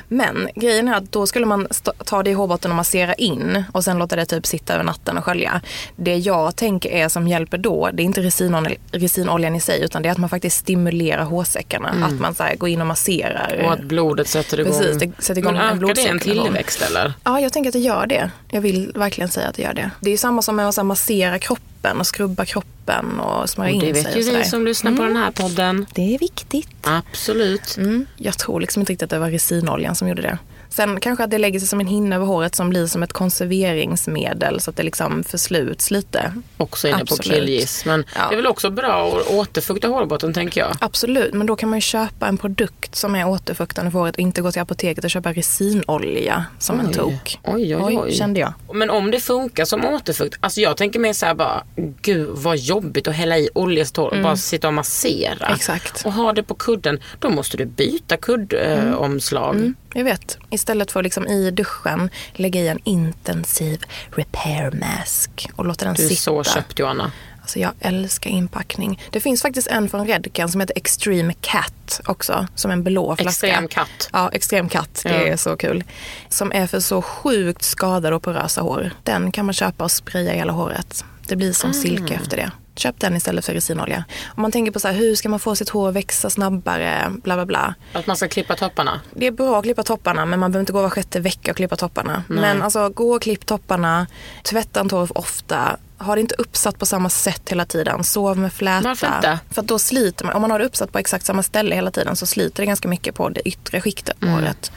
[0.09, 1.69] Men grejen är att då skulle man
[2.05, 5.19] ta det i hårbotten och massera in och sen låta det typ sitta över natten
[5.19, 5.61] och skölja.
[6.03, 10.03] Det jag tänker är som hjälper då, det är inte resinol- resinoljan i sig utan
[10.03, 11.89] det är att man faktiskt stimulerar hårsäckarna.
[11.89, 13.53] Att man så går in och masserar.
[13.55, 13.67] Mm.
[13.67, 14.73] Och att blodet sätter igång.
[14.73, 17.13] Precis, det sätter igång Men en ökar det en tillväxt eller?
[17.25, 18.31] Ja, jag tänker att det gör det.
[18.51, 19.91] Jag vill verkligen säga att det gör det.
[20.01, 23.95] Det är samma som med att massera kroppen och skrubba kroppen och smörja in det
[23.95, 25.87] sig vet och ju vi som lyssnar på den här podden.
[25.95, 26.69] Det är viktigt.
[26.83, 27.77] Absolut.
[27.77, 28.07] Mm.
[28.17, 30.39] Jag tror liksom inte riktigt att det var resinoljan som gjorde det.
[30.71, 33.13] Sen kanske att det lägger sig som en hinna över håret som blir som ett
[33.13, 36.33] konserveringsmedel så att det liksom försluts lite.
[36.57, 37.25] Också inne på Absolut.
[37.39, 37.85] killgiss.
[37.85, 38.27] Men Ja.
[38.29, 40.77] det är väl också bra att återfukta hårbotten tänker jag.
[40.81, 44.21] Absolut, men då kan man ju köpa en produkt som är återfuktande för håret och
[44.21, 46.93] inte gå till apoteket och köpa resinolja som en Oj.
[46.95, 47.39] tok.
[47.45, 48.13] Oj, oj, oj.
[48.15, 48.53] kände jag.
[48.75, 51.63] Men om det funkar som återfukt, alltså jag tänker mer så här bara,
[52.03, 55.55] gud vad jobbigt att hälla i olja i och bara sitta och massera.
[55.55, 56.03] Exakt.
[56.07, 59.55] Och ha det på kudden, då måste du byta kuddomslag.
[59.57, 60.39] Mm, jag vet.
[60.51, 63.83] Istället för liksom i duschen lägga i en intensiv
[64.17, 66.21] repair mask och låta den Du är sitta.
[66.21, 67.13] så köpt Johanna.
[67.41, 69.03] Alltså jag älskar inpackning.
[69.11, 72.47] Det finns faktiskt en från Redken som heter Extreme Cat också.
[72.55, 73.47] Som en blå flaska.
[73.47, 74.11] Extrem katt.
[74.13, 75.01] Ja, Extrem Cat.
[75.03, 75.15] Det Ja.
[75.27, 75.85] är så kul.
[76.29, 78.91] Som är för så sjukt skadade och porösa hår.
[79.03, 81.05] Den kan man köpa och spraya i hela håret.
[81.27, 82.51] Det blir som silke efter det.
[82.81, 84.05] Köp den istället för resinolja.
[84.35, 87.13] Om man tänker på så här, hur ska man få sitt hår att växa snabbare,
[87.23, 87.75] bla bla bla.
[87.93, 89.01] Att man ska klippa topparna.
[89.15, 91.57] Det är bra att klippa topparna men man behöver inte gå var sjätte vecka och
[91.57, 92.25] klippa topparna.
[92.29, 94.07] Men alltså gå och klipp topparna,
[94.43, 95.77] tvätta inte hår ofta.
[95.99, 98.05] Ha det inte uppsatt på samma sätt hela tiden.
[98.05, 98.89] Sov med fläta.
[98.89, 99.39] Varför inte?
[99.51, 100.35] För att då sliter man.
[100.35, 102.89] Om man har det uppsatt på exakt samma ställe hela tiden så sliter det ganska
[102.89, 104.39] mycket på det yttre skiktet på Mm.
[104.39, 104.73] håret.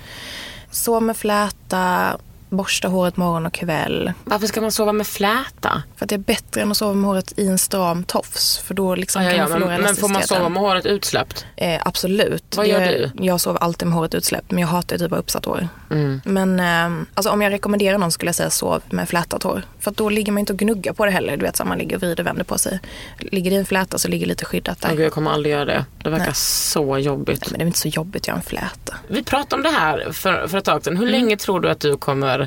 [0.71, 2.17] Sov med fläta,
[2.53, 4.13] borsta håret morgon och kväll.
[4.23, 5.83] Varför ska man sova med fläta?
[5.95, 8.57] För att det är bättre än att sova med håret i en stram tofs.
[8.57, 10.85] För då liksom Ja, ja, kan man förlora men, men får man sova med håret
[10.85, 11.45] utsläppt?
[11.55, 12.57] Eh, absolut.
[12.57, 13.11] Vad gör jag, du?
[13.25, 15.67] Jag sover alltid med håret utsläppt men jag hatar typ att ha uppsatt hår.
[15.91, 16.21] Mm.
[16.25, 19.61] Men eh, alltså, om jag rekommenderar någon skulle jag säga sov med flätat hår.
[19.79, 21.37] För att då ligger man inte och gnuggar på det heller.
[21.37, 22.79] Du vet så man ligger och vrider och vänder på sig.
[23.19, 24.89] Ligger det i en fläta så ligger det lite skyddat där.
[24.89, 25.85] Gud, jag kommer aldrig göra det.
[26.03, 26.35] Det verkar Nej.
[26.35, 27.51] så jobbigt.
[27.51, 28.95] Men det är inte så jobbigt att göra en fläta.
[29.07, 30.97] Vi pratade om det här för, för ett tag sedan.
[30.97, 31.21] Hur Mm.
[31.21, 32.42] länge tror du att du kommer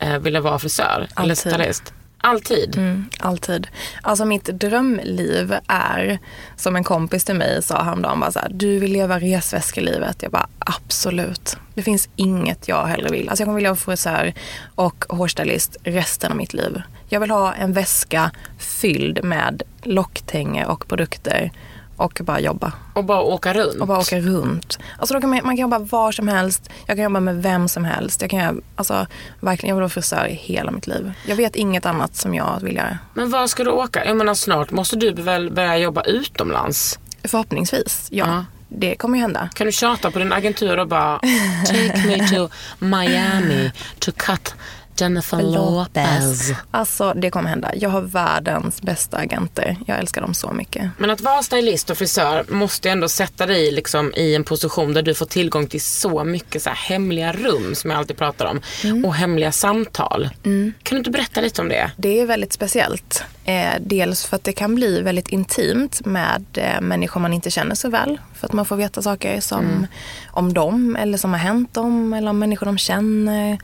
[0.00, 1.08] eh, vilja vara frisör?
[1.16, 1.38] Eller Alltid.
[1.38, 1.92] stylist?
[2.18, 2.76] Alltid?
[2.76, 3.66] Mm, alltid.
[4.02, 6.18] Alltså mitt drömliv är,
[6.56, 10.22] som en kompis till mig sa häromdagen, bara så här, du vill leva resväskelivet.
[10.22, 11.56] Jag bara absolut.
[11.74, 13.28] Det finns inget jag hellre vill.
[13.28, 14.32] Alltså jag kommer vilja vara frisör
[14.74, 16.82] och hårstylist resten av mitt liv.
[17.08, 21.50] Jag vill ha en väska fylld med locktänger och produkter
[21.96, 22.72] och bara jobba.
[22.94, 23.80] Och bara åka runt?
[23.80, 24.78] Och bara åka runt.
[24.98, 26.70] Alltså kan man, man kan jobba var som helst.
[26.86, 28.20] Jag kan jobba med vem som helst.
[28.20, 29.06] Jag kan alltså
[29.40, 31.12] verkligen, jag vill vara frisör i hela mitt liv.
[31.26, 32.98] Jag vet inget annat som jag vill göra.
[33.14, 34.04] Men var ska du åka?
[34.04, 36.98] Jag menar snart måste du väl börja jobba utomlands?
[37.24, 38.26] Förhoppningsvis, ja.
[38.26, 38.44] Ja.
[38.68, 39.48] Det kommer ju hända.
[39.54, 41.18] Kan du tjata på din agentur och bara
[41.66, 44.54] Take me to Miami to cut
[44.96, 46.52] Jennifer Lopez.
[46.70, 47.70] Alltså det kommer hända.
[47.74, 49.76] Jag har världens bästa agenter.
[49.86, 50.90] Jag älskar dem så mycket.
[50.98, 55.02] Men att vara stylist och frisör måste ändå sätta dig liksom i en position där
[55.02, 58.60] du får tillgång till så mycket så här hemliga rum som jag alltid pratar om.
[58.84, 59.04] Mm.
[59.04, 60.30] Och hemliga samtal.
[60.42, 61.90] Kan du inte berätta lite om det?
[61.96, 63.24] Det är väldigt speciellt.
[63.44, 67.74] Eh, dels för att det kan bli väldigt intimt med eh, människor man inte känner
[67.74, 68.18] så väl.
[68.34, 69.86] För att man får veta saker som
[70.26, 73.58] om dem eller som har hänt dem eller om människor de känner.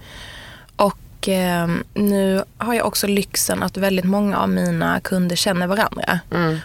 [1.21, 6.21] Och eh, nu har jag också lyxen att väldigt många av mina kunder känner varandra.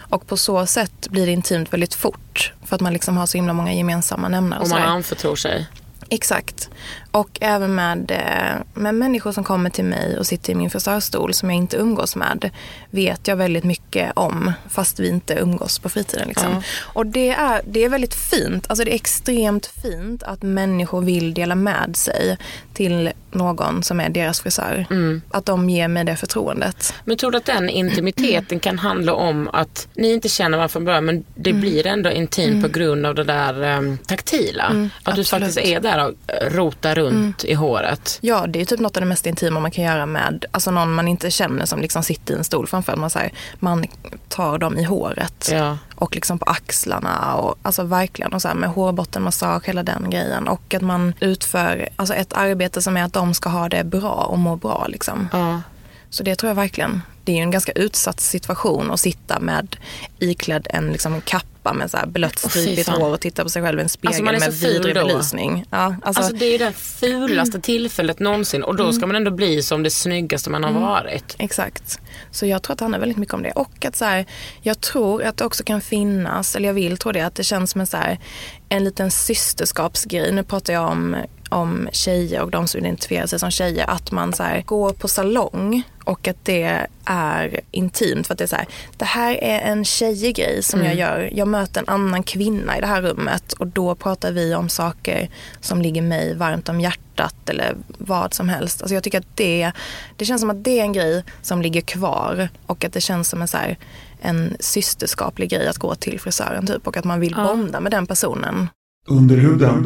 [0.08, 2.52] Och på så sätt blir det intimt väldigt fort.
[2.64, 4.60] För att man liksom har så himla många gemensamma nämnare.
[4.60, 5.66] Om man anförtror sig.
[6.08, 6.68] Exakt.
[7.16, 11.34] Och även med, eh, med människor som kommer till mig och sitter i min frisörstol
[11.34, 12.50] som jag inte umgås med
[12.90, 16.28] vet jag väldigt mycket om fast vi inte umgås på fritiden.
[16.28, 16.62] Liksom.
[16.80, 21.34] Och det är, det är väldigt fint, alltså det är extremt fint att människor vill
[21.34, 22.38] dela med sig
[22.74, 24.86] till någon som är deras frisör.
[25.30, 26.94] Att de ger mig det förtroendet.
[27.04, 30.84] Men tror du att den intimiteten kan handla om att ni inte känner varandra från
[30.84, 34.64] början men det blir ändå intimt på grund av det där um, taktila?
[34.64, 34.90] att du Mm.
[35.02, 35.32] absolut.
[35.32, 35.42] Mm.
[35.42, 37.05] faktiskt är där och eh, rotar runt
[37.44, 38.18] i håret.
[38.20, 40.92] Ja, det är typ något av det mest intima man kan göra med alltså någon
[40.94, 43.00] man inte känner som liksom sitter i en stol framför en.
[43.00, 43.84] Man, så här, man
[44.28, 45.78] tar dem i håret Ja.
[45.94, 50.48] och liksom på axlarna och alltså verkligen och så här med hårbottenmassage, hela den grejen.
[50.48, 54.12] Och att man utför alltså ett arbete som är att de ska ha det bra
[54.30, 55.28] och må bra liksom.
[55.32, 55.60] Ja.
[56.16, 57.02] Så det tror jag verkligen.
[57.24, 59.76] Det är ju en ganska utsatt situation att sitta med
[60.18, 63.78] iklädd en liksom kappa med så här blött stripigt hår och titta på sig själv
[63.78, 65.64] i en spegel Alltså, med vidrig belysning.
[65.70, 69.30] Ja, alltså, Alltså det är ju det fulaste tillfället någonsin och då ska man ändå
[69.30, 71.36] bli som det snyggaste man har varit.
[71.38, 72.00] Exakt.
[72.30, 73.52] Så jag tror att det handlar väldigt mycket om det.
[73.52, 74.26] Och att så här,
[74.62, 77.70] jag tror att det också kan finnas, eller jag vill tro det, att det känns
[77.70, 78.18] som en, så här,
[78.68, 80.32] en liten systerskapsgrej.
[80.32, 81.16] Nu pratar jag om,
[81.50, 83.90] om tjejer och de som identifierar sig som tjejer.
[83.90, 88.26] Att man så här, går på salong och att det är intimt.
[88.26, 91.30] För att det är så här, det här är en tjejgrej som jag gör.
[91.32, 95.28] Jag möter en annan kvinna i det här rummet och då pratar vi om saker
[95.60, 98.82] som ligger mig varmt om hjärtat eller vad som helst.
[98.82, 99.72] Alltså jag tycker att det,
[100.16, 103.28] det känns som att det är en grej som ligger kvar och att det känns
[103.28, 103.78] som en, så här,
[104.20, 108.06] en systerskaplig grej att gå till frisören typ och att man vill bonda med den
[108.06, 108.68] personen.
[109.08, 109.82] Under huden.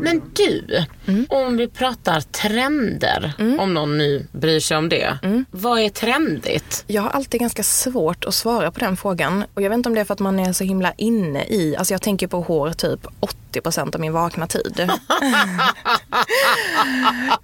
[0.00, 1.26] Men du, Mm.
[1.28, 5.18] om vi pratar trender, om någon nu bryr sig om det.
[5.22, 5.44] Mm.
[5.50, 6.84] Vad är trendigt?
[6.86, 9.44] Jag har alltid ganska svårt att svara på den frågan.
[9.54, 11.76] Och jag vet inte om det är för att man är så himla inne i,
[11.76, 13.47] alltså jag tänker på hår typ 80%
[13.94, 14.74] av min vakna tid.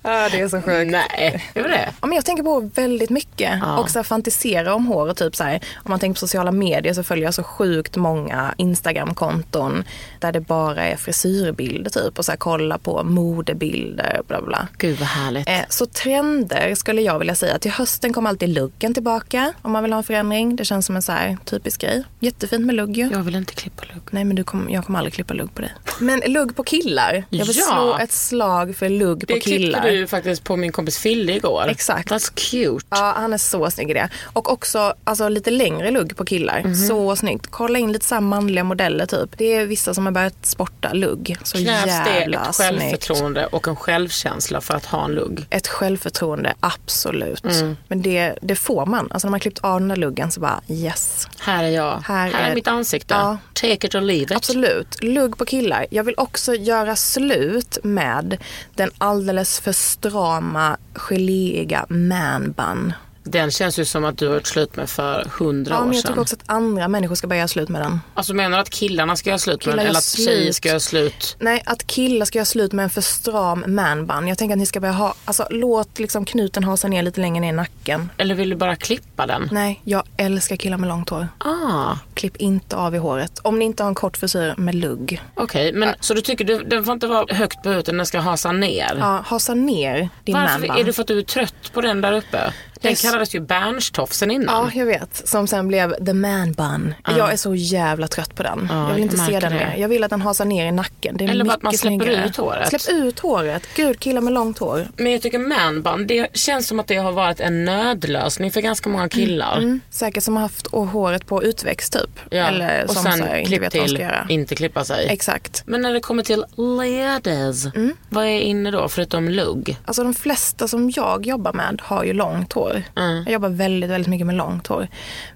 [0.03, 0.91] ja, det är så sjukt.
[0.91, 4.87] Nej, är det Ja, men jag tänker på väldigt mycket och så här, fantisera om
[4.87, 5.17] håret.
[5.17, 8.55] Typ så här, om man tänker på sociala medier så följer jag så sjukt många
[8.57, 9.85] Instagram-konton
[10.21, 14.69] där det bara är frisyrbilder typ och så här, kolla på modebilder bla bla.
[14.79, 15.49] Gud vad härligt.
[15.49, 17.59] Eh, så trender skulle jag vilja säga.
[17.59, 20.57] Till hösten kommer alltid luggen tillbaka om man vill ha en förändring.
[20.57, 22.05] Det känns som en så här typisk grej.
[22.21, 23.11] Jättefint med lugg ju.
[23.13, 24.03] Jag vill inte klippa lugg.
[24.11, 25.73] Nej men du kom, jag kommer aldrig klippa lugg på dig.
[26.05, 27.25] Men lugg på killar.
[27.31, 27.65] Jag vill Ja.
[27.65, 29.81] slå ett slag för lugg på Det killar.
[29.81, 31.65] klippte du faktiskt på min kompis Fille igår.
[31.69, 32.11] Exakt.
[32.11, 32.87] That's cute.
[32.91, 34.09] Ja, han är så snygg i det.
[34.33, 36.63] Och också alltså, lite längre lugg på killar.
[36.65, 36.75] Mhm.
[36.75, 37.47] Så snyggt.
[37.51, 39.31] Kolla in lite så manliga modeller typ.
[39.39, 41.37] Det är vissa som har börjat sporta lugg.
[41.43, 42.71] Så Krävs det jävla ett snyggt.
[42.81, 45.47] självförtroende och en självkänsla för att ha en lugg?
[45.51, 47.45] Ett självförtroende, absolut.
[47.45, 47.77] Mm.
[47.89, 49.09] Men det, det får man.
[49.13, 51.29] Alltså när man klippt av den där luggen så bara yes.
[51.39, 52.03] Här är jag.
[52.07, 53.15] Här Här, är, är- mitt ansikte.
[53.15, 53.39] Ja.
[53.53, 54.33] Take it or leave it.
[54.33, 55.03] Absolut.
[55.03, 55.84] Lugg på killar.
[55.91, 58.37] Jag vill också göra slut med
[58.75, 62.93] den alldeles för strama, geléiga manbun.
[63.27, 65.93] Den känns ju som att du har gjort slut med för hundra Ja, år men
[65.93, 66.11] jag sedan.
[66.13, 68.01] tycker också att andra människor ska börja göra slut med den.
[68.15, 70.69] Alltså menar du att killarna ska göra slut med Killar den eller att tjejer ska
[70.69, 71.37] göra slut?
[71.41, 74.29] Nej, att killar ska göra slut med en för stram manbun.
[74.29, 77.41] Jag tänker att ni ska börja ha, alltså låt liksom knuten hasa ner lite längre
[77.41, 78.11] ner i nacken.
[78.17, 79.49] Eller vill du bara klippa den?
[79.53, 81.29] Nej, jag älskar killar med långt hår.
[81.39, 83.39] Ah, Klipp inte av i håret.
[83.43, 85.23] Om ni inte har en kort frisyr med lugg.
[85.35, 85.73] okej.
[85.73, 88.53] Men Så du tycker du, den får inte vara högt på huvudet, den ska hasa
[88.53, 88.97] ner?
[89.01, 90.51] Ja, hasa ner din Varför?
[90.59, 90.71] manbun.
[90.77, 92.53] Är det för att du är trött på den där uppe?
[92.89, 94.55] Den kallades ju Bernschtofsen innan.
[94.65, 95.29] Ja, jag vet.
[95.29, 96.95] Som sen blev the man bun.
[97.17, 98.69] Jag är så jävla trött på den.
[98.71, 99.59] Ja, jag vill inte jag se den det.
[99.59, 99.75] mer.
[99.79, 101.17] Jag vill att den hasar ner i nacken.
[101.17, 102.27] Det är Eller bara att man släpper snyggare.
[102.29, 102.69] ut håret.
[102.69, 103.63] Släpp ut håret.
[103.77, 104.89] Gud, killar med långt hår.
[104.97, 108.89] Men jag tycker manbun, det känns som att det har varit en nödlösning för ganska
[108.89, 109.59] många killar.
[109.59, 109.81] Mm.
[109.91, 112.21] Säkert som har haft håret på utväxt typ.
[112.31, 112.47] Ja.
[112.47, 114.27] Eller och som sen så här, inte vet vad till ska göra.
[114.29, 115.07] inte klippa sig.
[115.11, 115.63] Exakt.
[115.67, 117.97] Men när det kommer till ladies, Mm.
[118.09, 119.77] vad är inne då förutom lugg?
[119.85, 122.74] Alltså de flesta som jag jobbar med har ju långt hår.
[122.95, 124.89] Jag jobbar väldigt, väldigt mycket med långt hår.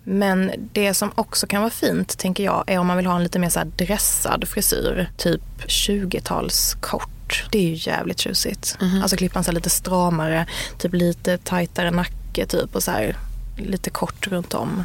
[0.04, 3.22] Men det som också kan vara fint, tänker jag, är om man vill ha en
[3.22, 5.10] lite mer så dressad frisyr.
[5.16, 7.44] Typ 20-tals kort.
[7.50, 8.76] Det är ju jävligt tjusigt.
[9.02, 10.46] Alltså klippa en så här lite stramare,
[10.78, 13.16] typ lite tajtare nacke typ och så här
[13.58, 14.84] lite kort runt om.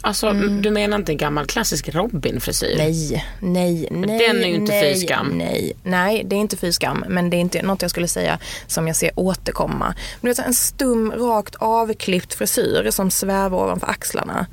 [0.00, 2.74] Alltså du menar inte en gammal klassisk Robin-frisyr?
[2.74, 2.86] Mm.
[2.86, 4.28] Nej, nej, nej.
[4.28, 5.28] Den är ju inte nej, fy skam.
[5.28, 7.04] Nej, nej, det är inte fy skam.
[7.08, 9.94] Men det är inte något jag skulle säga som jag ser återkomma.
[10.20, 14.46] Men du vet, en stum, rakt avklippt frisyr som svävar ovanför axlarna.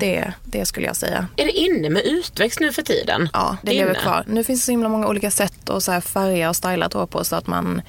[0.00, 1.26] Det, det skulle jag säga.
[1.36, 3.28] Är det inne med utväxt nu för tiden?
[3.32, 4.00] Ja, det är lever inne.
[4.00, 4.24] kvar.
[4.26, 6.92] Nu finns det så himla många olika sätt att så här färga och styla ett
[6.92, 7.82] hår på så att man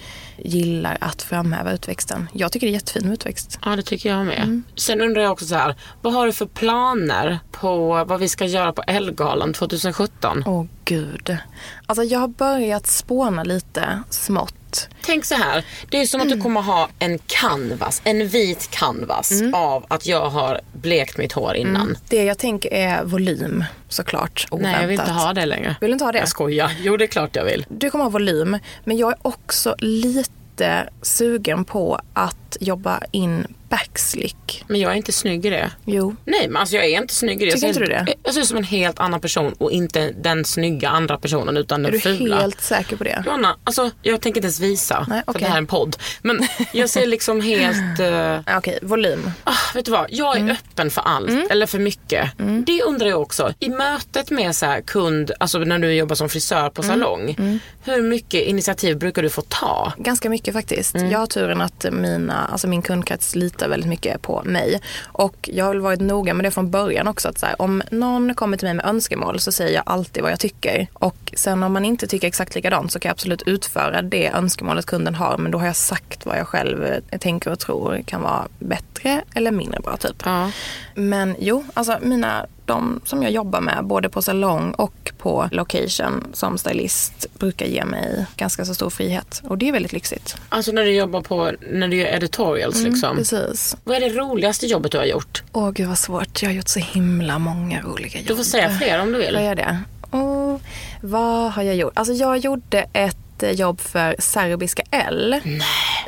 [0.43, 2.29] gillar att framhäva utväxten.
[2.33, 3.59] Jag tycker det är jättefint med utväxt.
[3.65, 4.43] Ja, det tycker jag med.
[4.43, 4.63] Mm.
[4.75, 8.45] Sen undrar jag också så här, vad har du för planer på vad vi ska
[8.45, 10.43] göra på Ellegalan 2017?
[10.45, 11.37] Åh gud.
[11.85, 14.55] Alltså jag har börjat spåna lite smått.
[15.01, 16.31] Tänk så här, det är som Mm.
[16.33, 19.53] att du kommer ha en canvas, en vit canvas Mm.
[19.53, 21.97] av att jag har blekt mitt hår innan.
[22.09, 24.47] Det jag tänker är volym såklart.
[24.51, 24.71] Oväntat.
[24.71, 25.75] Nej, jag vill inte ha det längre.
[25.81, 26.19] Vill du inte ha det?
[26.19, 26.71] Jag skojar.
[26.81, 27.65] Jo, det är klart jag vill.
[27.69, 34.63] Du kommer ha volym, men jag är också lite sugen på att jobba in backslick.
[34.67, 35.71] Men jag är inte snygg i det.
[35.85, 36.15] Jo.
[36.25, 37.51] Nej, men alltså jag är inte snygg i det.
[37.51, 38.07] Tycker inte du det?
[38.23, 41.85] Jag ser ut som en helt annan person och inte den snygga andra personen utan
[41.85, 42.39] Är den du fula.
[42.39, 43.23] helt säker på det?
[43.25, 45.41] Johanna, alltså jag tänker inte ens visa Nej, för okej.
[45.41, 45.95] det här är en podd.
[46.21, 47.99] Men jag ser liksom helt...
[48.45, 49.31] Ja, Okej, volym.
[49.43, 50.51] Ah, vet du vad, jag är Mm.
[50.55, 52.29] öppen för allt, eller för mycket.
[52.65, 53.53] Det undrar jag också.
[53.59, 56.71] I mötet med så här kund, alltså när du jobbar som frisör Mm.
[56.73, 57.35] på salong,
[57.83, 59.93] hur mycket initiativ brukar du få ta?
[59.97, 60.95] Ganska mycket faktiskt.
[60.95, 61.11] Mm.
[61.11, 64.81] Jag har turen att mina, alltså min kundkrets litar väldigt mycket på mig.
[65.05, 67.29] Och jag har väl varit noga med det från början också.
[67.29, 70.31] Att så här, om någon kommer till mig med önskemål så säger jag alltid vad
[70.31, 70.87] jag tycker.
[70.93, 74.85] Och sen om man inte tycker exakt likadant så kan jag absolut utföra det önskemålet
[74.85, 75.37] kunden har.
[75.37, 79.21] Men då har jag sagt vad jag själv eh, tänker och tror kan vara bättre
[79.33, 80.21] eller mindre bra typ.
[80.25, 80.51] Ja.
[80.95, 86.27] Men jo, alltså mina, de som jag jobbar med både på salong och på location
[86.33, 89.41] som stylist brukar ge mig ganska så stor frihet.
[89.47, 90.37] Och det är väldigt lyxigt.
[90.49, 93.09] Alltså när du jobbar på, när du gör editorials liksom.
[93.09, 93.77] Mm, Precis.
[93.83, 95.43] Vad är det roligaste jobbet du har gjort?
[95.51, 96.41] Åh gud vad svårt.
[96.41, 98.27] Jag har gjort så himla många roliga jobb.
[98.27, 99.35] Du får säga fler om du vill.
[99.35, 99.79] Vad är det?
[100.11, 100.57] Åh,
[101.01, 101.93] vad har jag gjort?
[101.95, 105.35] Alltså jag gjorde ett eh, jobb för Serbiska L.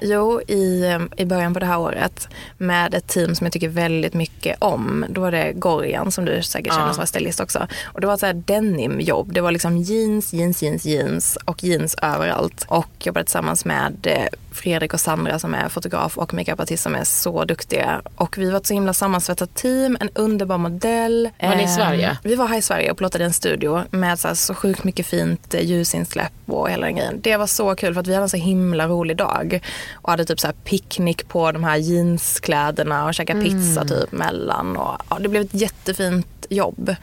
[0.01, 2.27] Jo, i, eh, i början på det här året
[2.57, 5.05] med ett team som jag tycker väldigt mycket om.
[5.09, 6.93] Då var det Gorian som du säkert känner Ja.
[6.93, 7.67] som var stylist också.
[7.84, 9.34] Och det var så här denimjobb.
[9.34, 12.65] Det var liksom jeans, jeans, jeans, jeans och jeans överallt.
[12.67, 17.04] Och jobbade tillsammans med eh, Fredrik och Sandra som är fotograf och makeupartist som är
[17.04, 18.02] så duktiga.
[18.16, 21.30] Och vi var ett så himla sammansvetsat team, en underbar modell.
[21.41, 22.18] Var ni i Eh, Sverige?
[22.24, 25.06] Vi var här i Sverige och plottade en studio med så, här, så sjukt mycket
[25.06, 27.20] fint eh, ljusinsläpp och hela den grejen.
[27.22, 29.62] Det var så kul för att vi hade en så himla rolig dag.
[29.93, 34.78] Och hade typ så här picknick på de här jeanskläderna och käkade pizza typ mellan.
[34.78, 36.95] Och, ja, det blev ett jättefint jobb.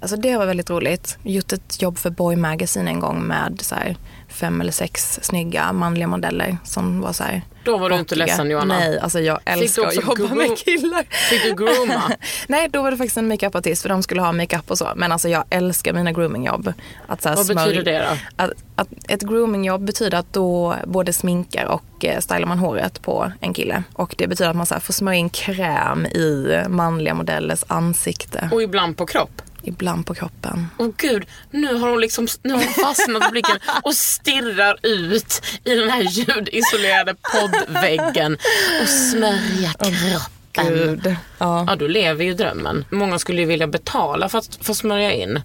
[0.00, 1.18] Alltså det var väldigt roligt.
[1.22, 3.96] Gjort ett jobb för Boy Magazine en gång med så här,
[4.34, 8.50] fem eller sex snygga manliga modeller som var så här Då var du inte ledsen
[8.50, 8.78] Johanna?
[8.78, 11.04] Nej, alltså jag älskar att jobba groom- med killar.
[11.30, 12.02] Fick du grooma?
[12.46, 14.88] Nej, då var det faktiskt en makeupartist för de skulle ha makeup och så.
[14.96, 16.72] Men alltså jag älskar mina groomingjobb.
[17.06, 18.42] Att så Vad betyder det då?
[18.44, 23.32] Att, att ett groomingjobb betyder att då både sminkar och eh, stylar man håret på
[23.40, 23.82] en kille.
[23.92, 28.48] Och det betyder att man så får smörja in kräm i manliga modellers ansikte.
[28.52, 29.42] Och ibland på kropp?
[29.64, 30.66] Ibland på kroppen.
[30.78, 35.42] Åh gud, nu har hon liksom nu har hon fastnat i blicken och stirrar ut
[35.64, 38.36] i den här ljudisolerade poddväggen
[38.82, 40.74] och smörjer kroppen.
[40.74, 41.16] Gud.
[41.44, 41.64] Ja.
[41.68, 42.84] Ja, du lever ju drömmen.
[42.90, 45.40] Många skulle ju vilja betala för att få smörja in.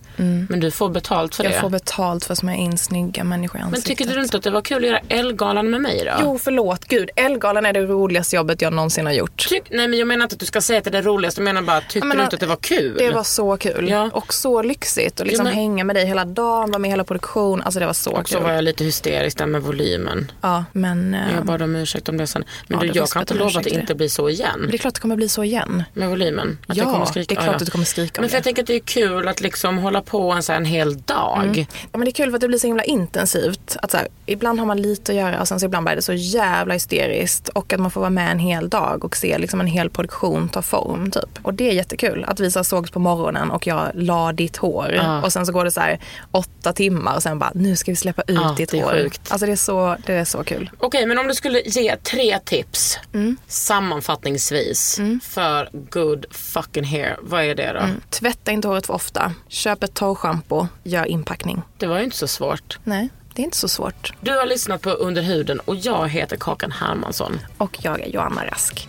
[0.50, 1.60] Men du får betalt för Jag det.
[1.60, 3.98] får betalt för att smörja in snygga människor i Men ansiktet.
[3.98, 6.12] tycker du inte att det var kul att göra Ellegalan med mig då?
[6.22, 6.86] Jo, förlåt.
[6.86, 9.48] Gud, Ellegalan är det roligaste jobbet jag någonsin har gjort.
[9.50, 11.42] Tyck, nej men jag menar inte att du ska säga att det är det roligaste.
[11.42, 12.96] Jag menar bara, tyckte men, du inte att det var kul?
[12.98, 13.90] Det var så kul.
[13.90, 14.10] Ja.
[14.14, 15.20] Och så lyxigt.
[15.20, 17.62] Och liksom Ja, men- hänga med dig hela dagen, vara med i hela produktion.
[17.62, 18.44] Alltså det var så Och så kul.
[18.44, 20.32] var jag lite hysterisk där med volymen.
[20.42, 21.14] Ja, men...
[21.14, 22.44] eh, Jag bad om ursäkt om det sen.
[22.68, 24.60] Men Ja, du, jag kan inte lova att det inte blir så igen.
[24.60, 25.84] Men det är klart det kommer bli så igen.
[25.94, 26.58] Med volymen?
[26.68, 27.36] Att Ja, jag kommer skrika?
[27.36, 28.38] det är klart att du kommer skrika Men för det.
[28.38, 31.66] jag tänker att det är kul att liksom hålla på en, så en hel dag.
[31.82, 33.78] Ja, men det är kul för att det blir så himla intensivt.
[33.82, 36.02] Att så här, ibland har man lite att göra och sen så ibland blir det
[36.02, 37.50] så jävla hysteriskt.
[37.50, 40.50] Och att man får vara med en hel dag och se liksom en hel produktion
[40.50, 41.12] ta form.
[41.12, 41.40] Typ.
[41.42, 42.24] Och det är jättekul.
[42.28, 44.92] Att vi så sågs på morgonen och jag la ditt hår.
[44.96, 45.22] Ja.
[45.22, 46.00] Och sen så går det så här
[46.32, 48.92] åtta timmar och sen bara nu ska vi släppa ut Ja, ditt det är hår.
[48.92, 49.22] sjukt.
[49.32, 50.70] Alltså det är, så, det är så kul.
[50.80, 53.38] Okej, men om du skulle ge tre tips Mm.
[53.48, 57.80] sammanfattningsvis för good fucking hair, vad är det då?
[57.80, 58.02] Mm.
[58.10, 59.34] Tvätta inte håret för ofta.
[59.48, 60.68] Köp ett torrschampo.
[60.84, 61.62] Gör inpackning.
[61.78, 62.80] Det var ju inte så svårt.
[62.84, 64.14] Nej, det är inte så svårt.
[64.22, 67.40] Du har lyssnat på Under huden och jag heter Kakan Hermansson.
[67.58, 68.88] Och jag är Joanna Rask.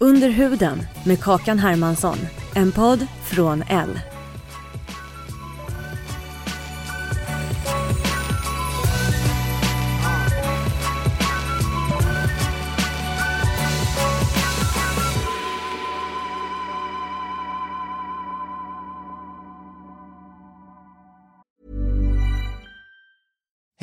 [0.00, 2.18] Under huden med Kakan Hermansson.
[2.54, 4.00] En podd från L.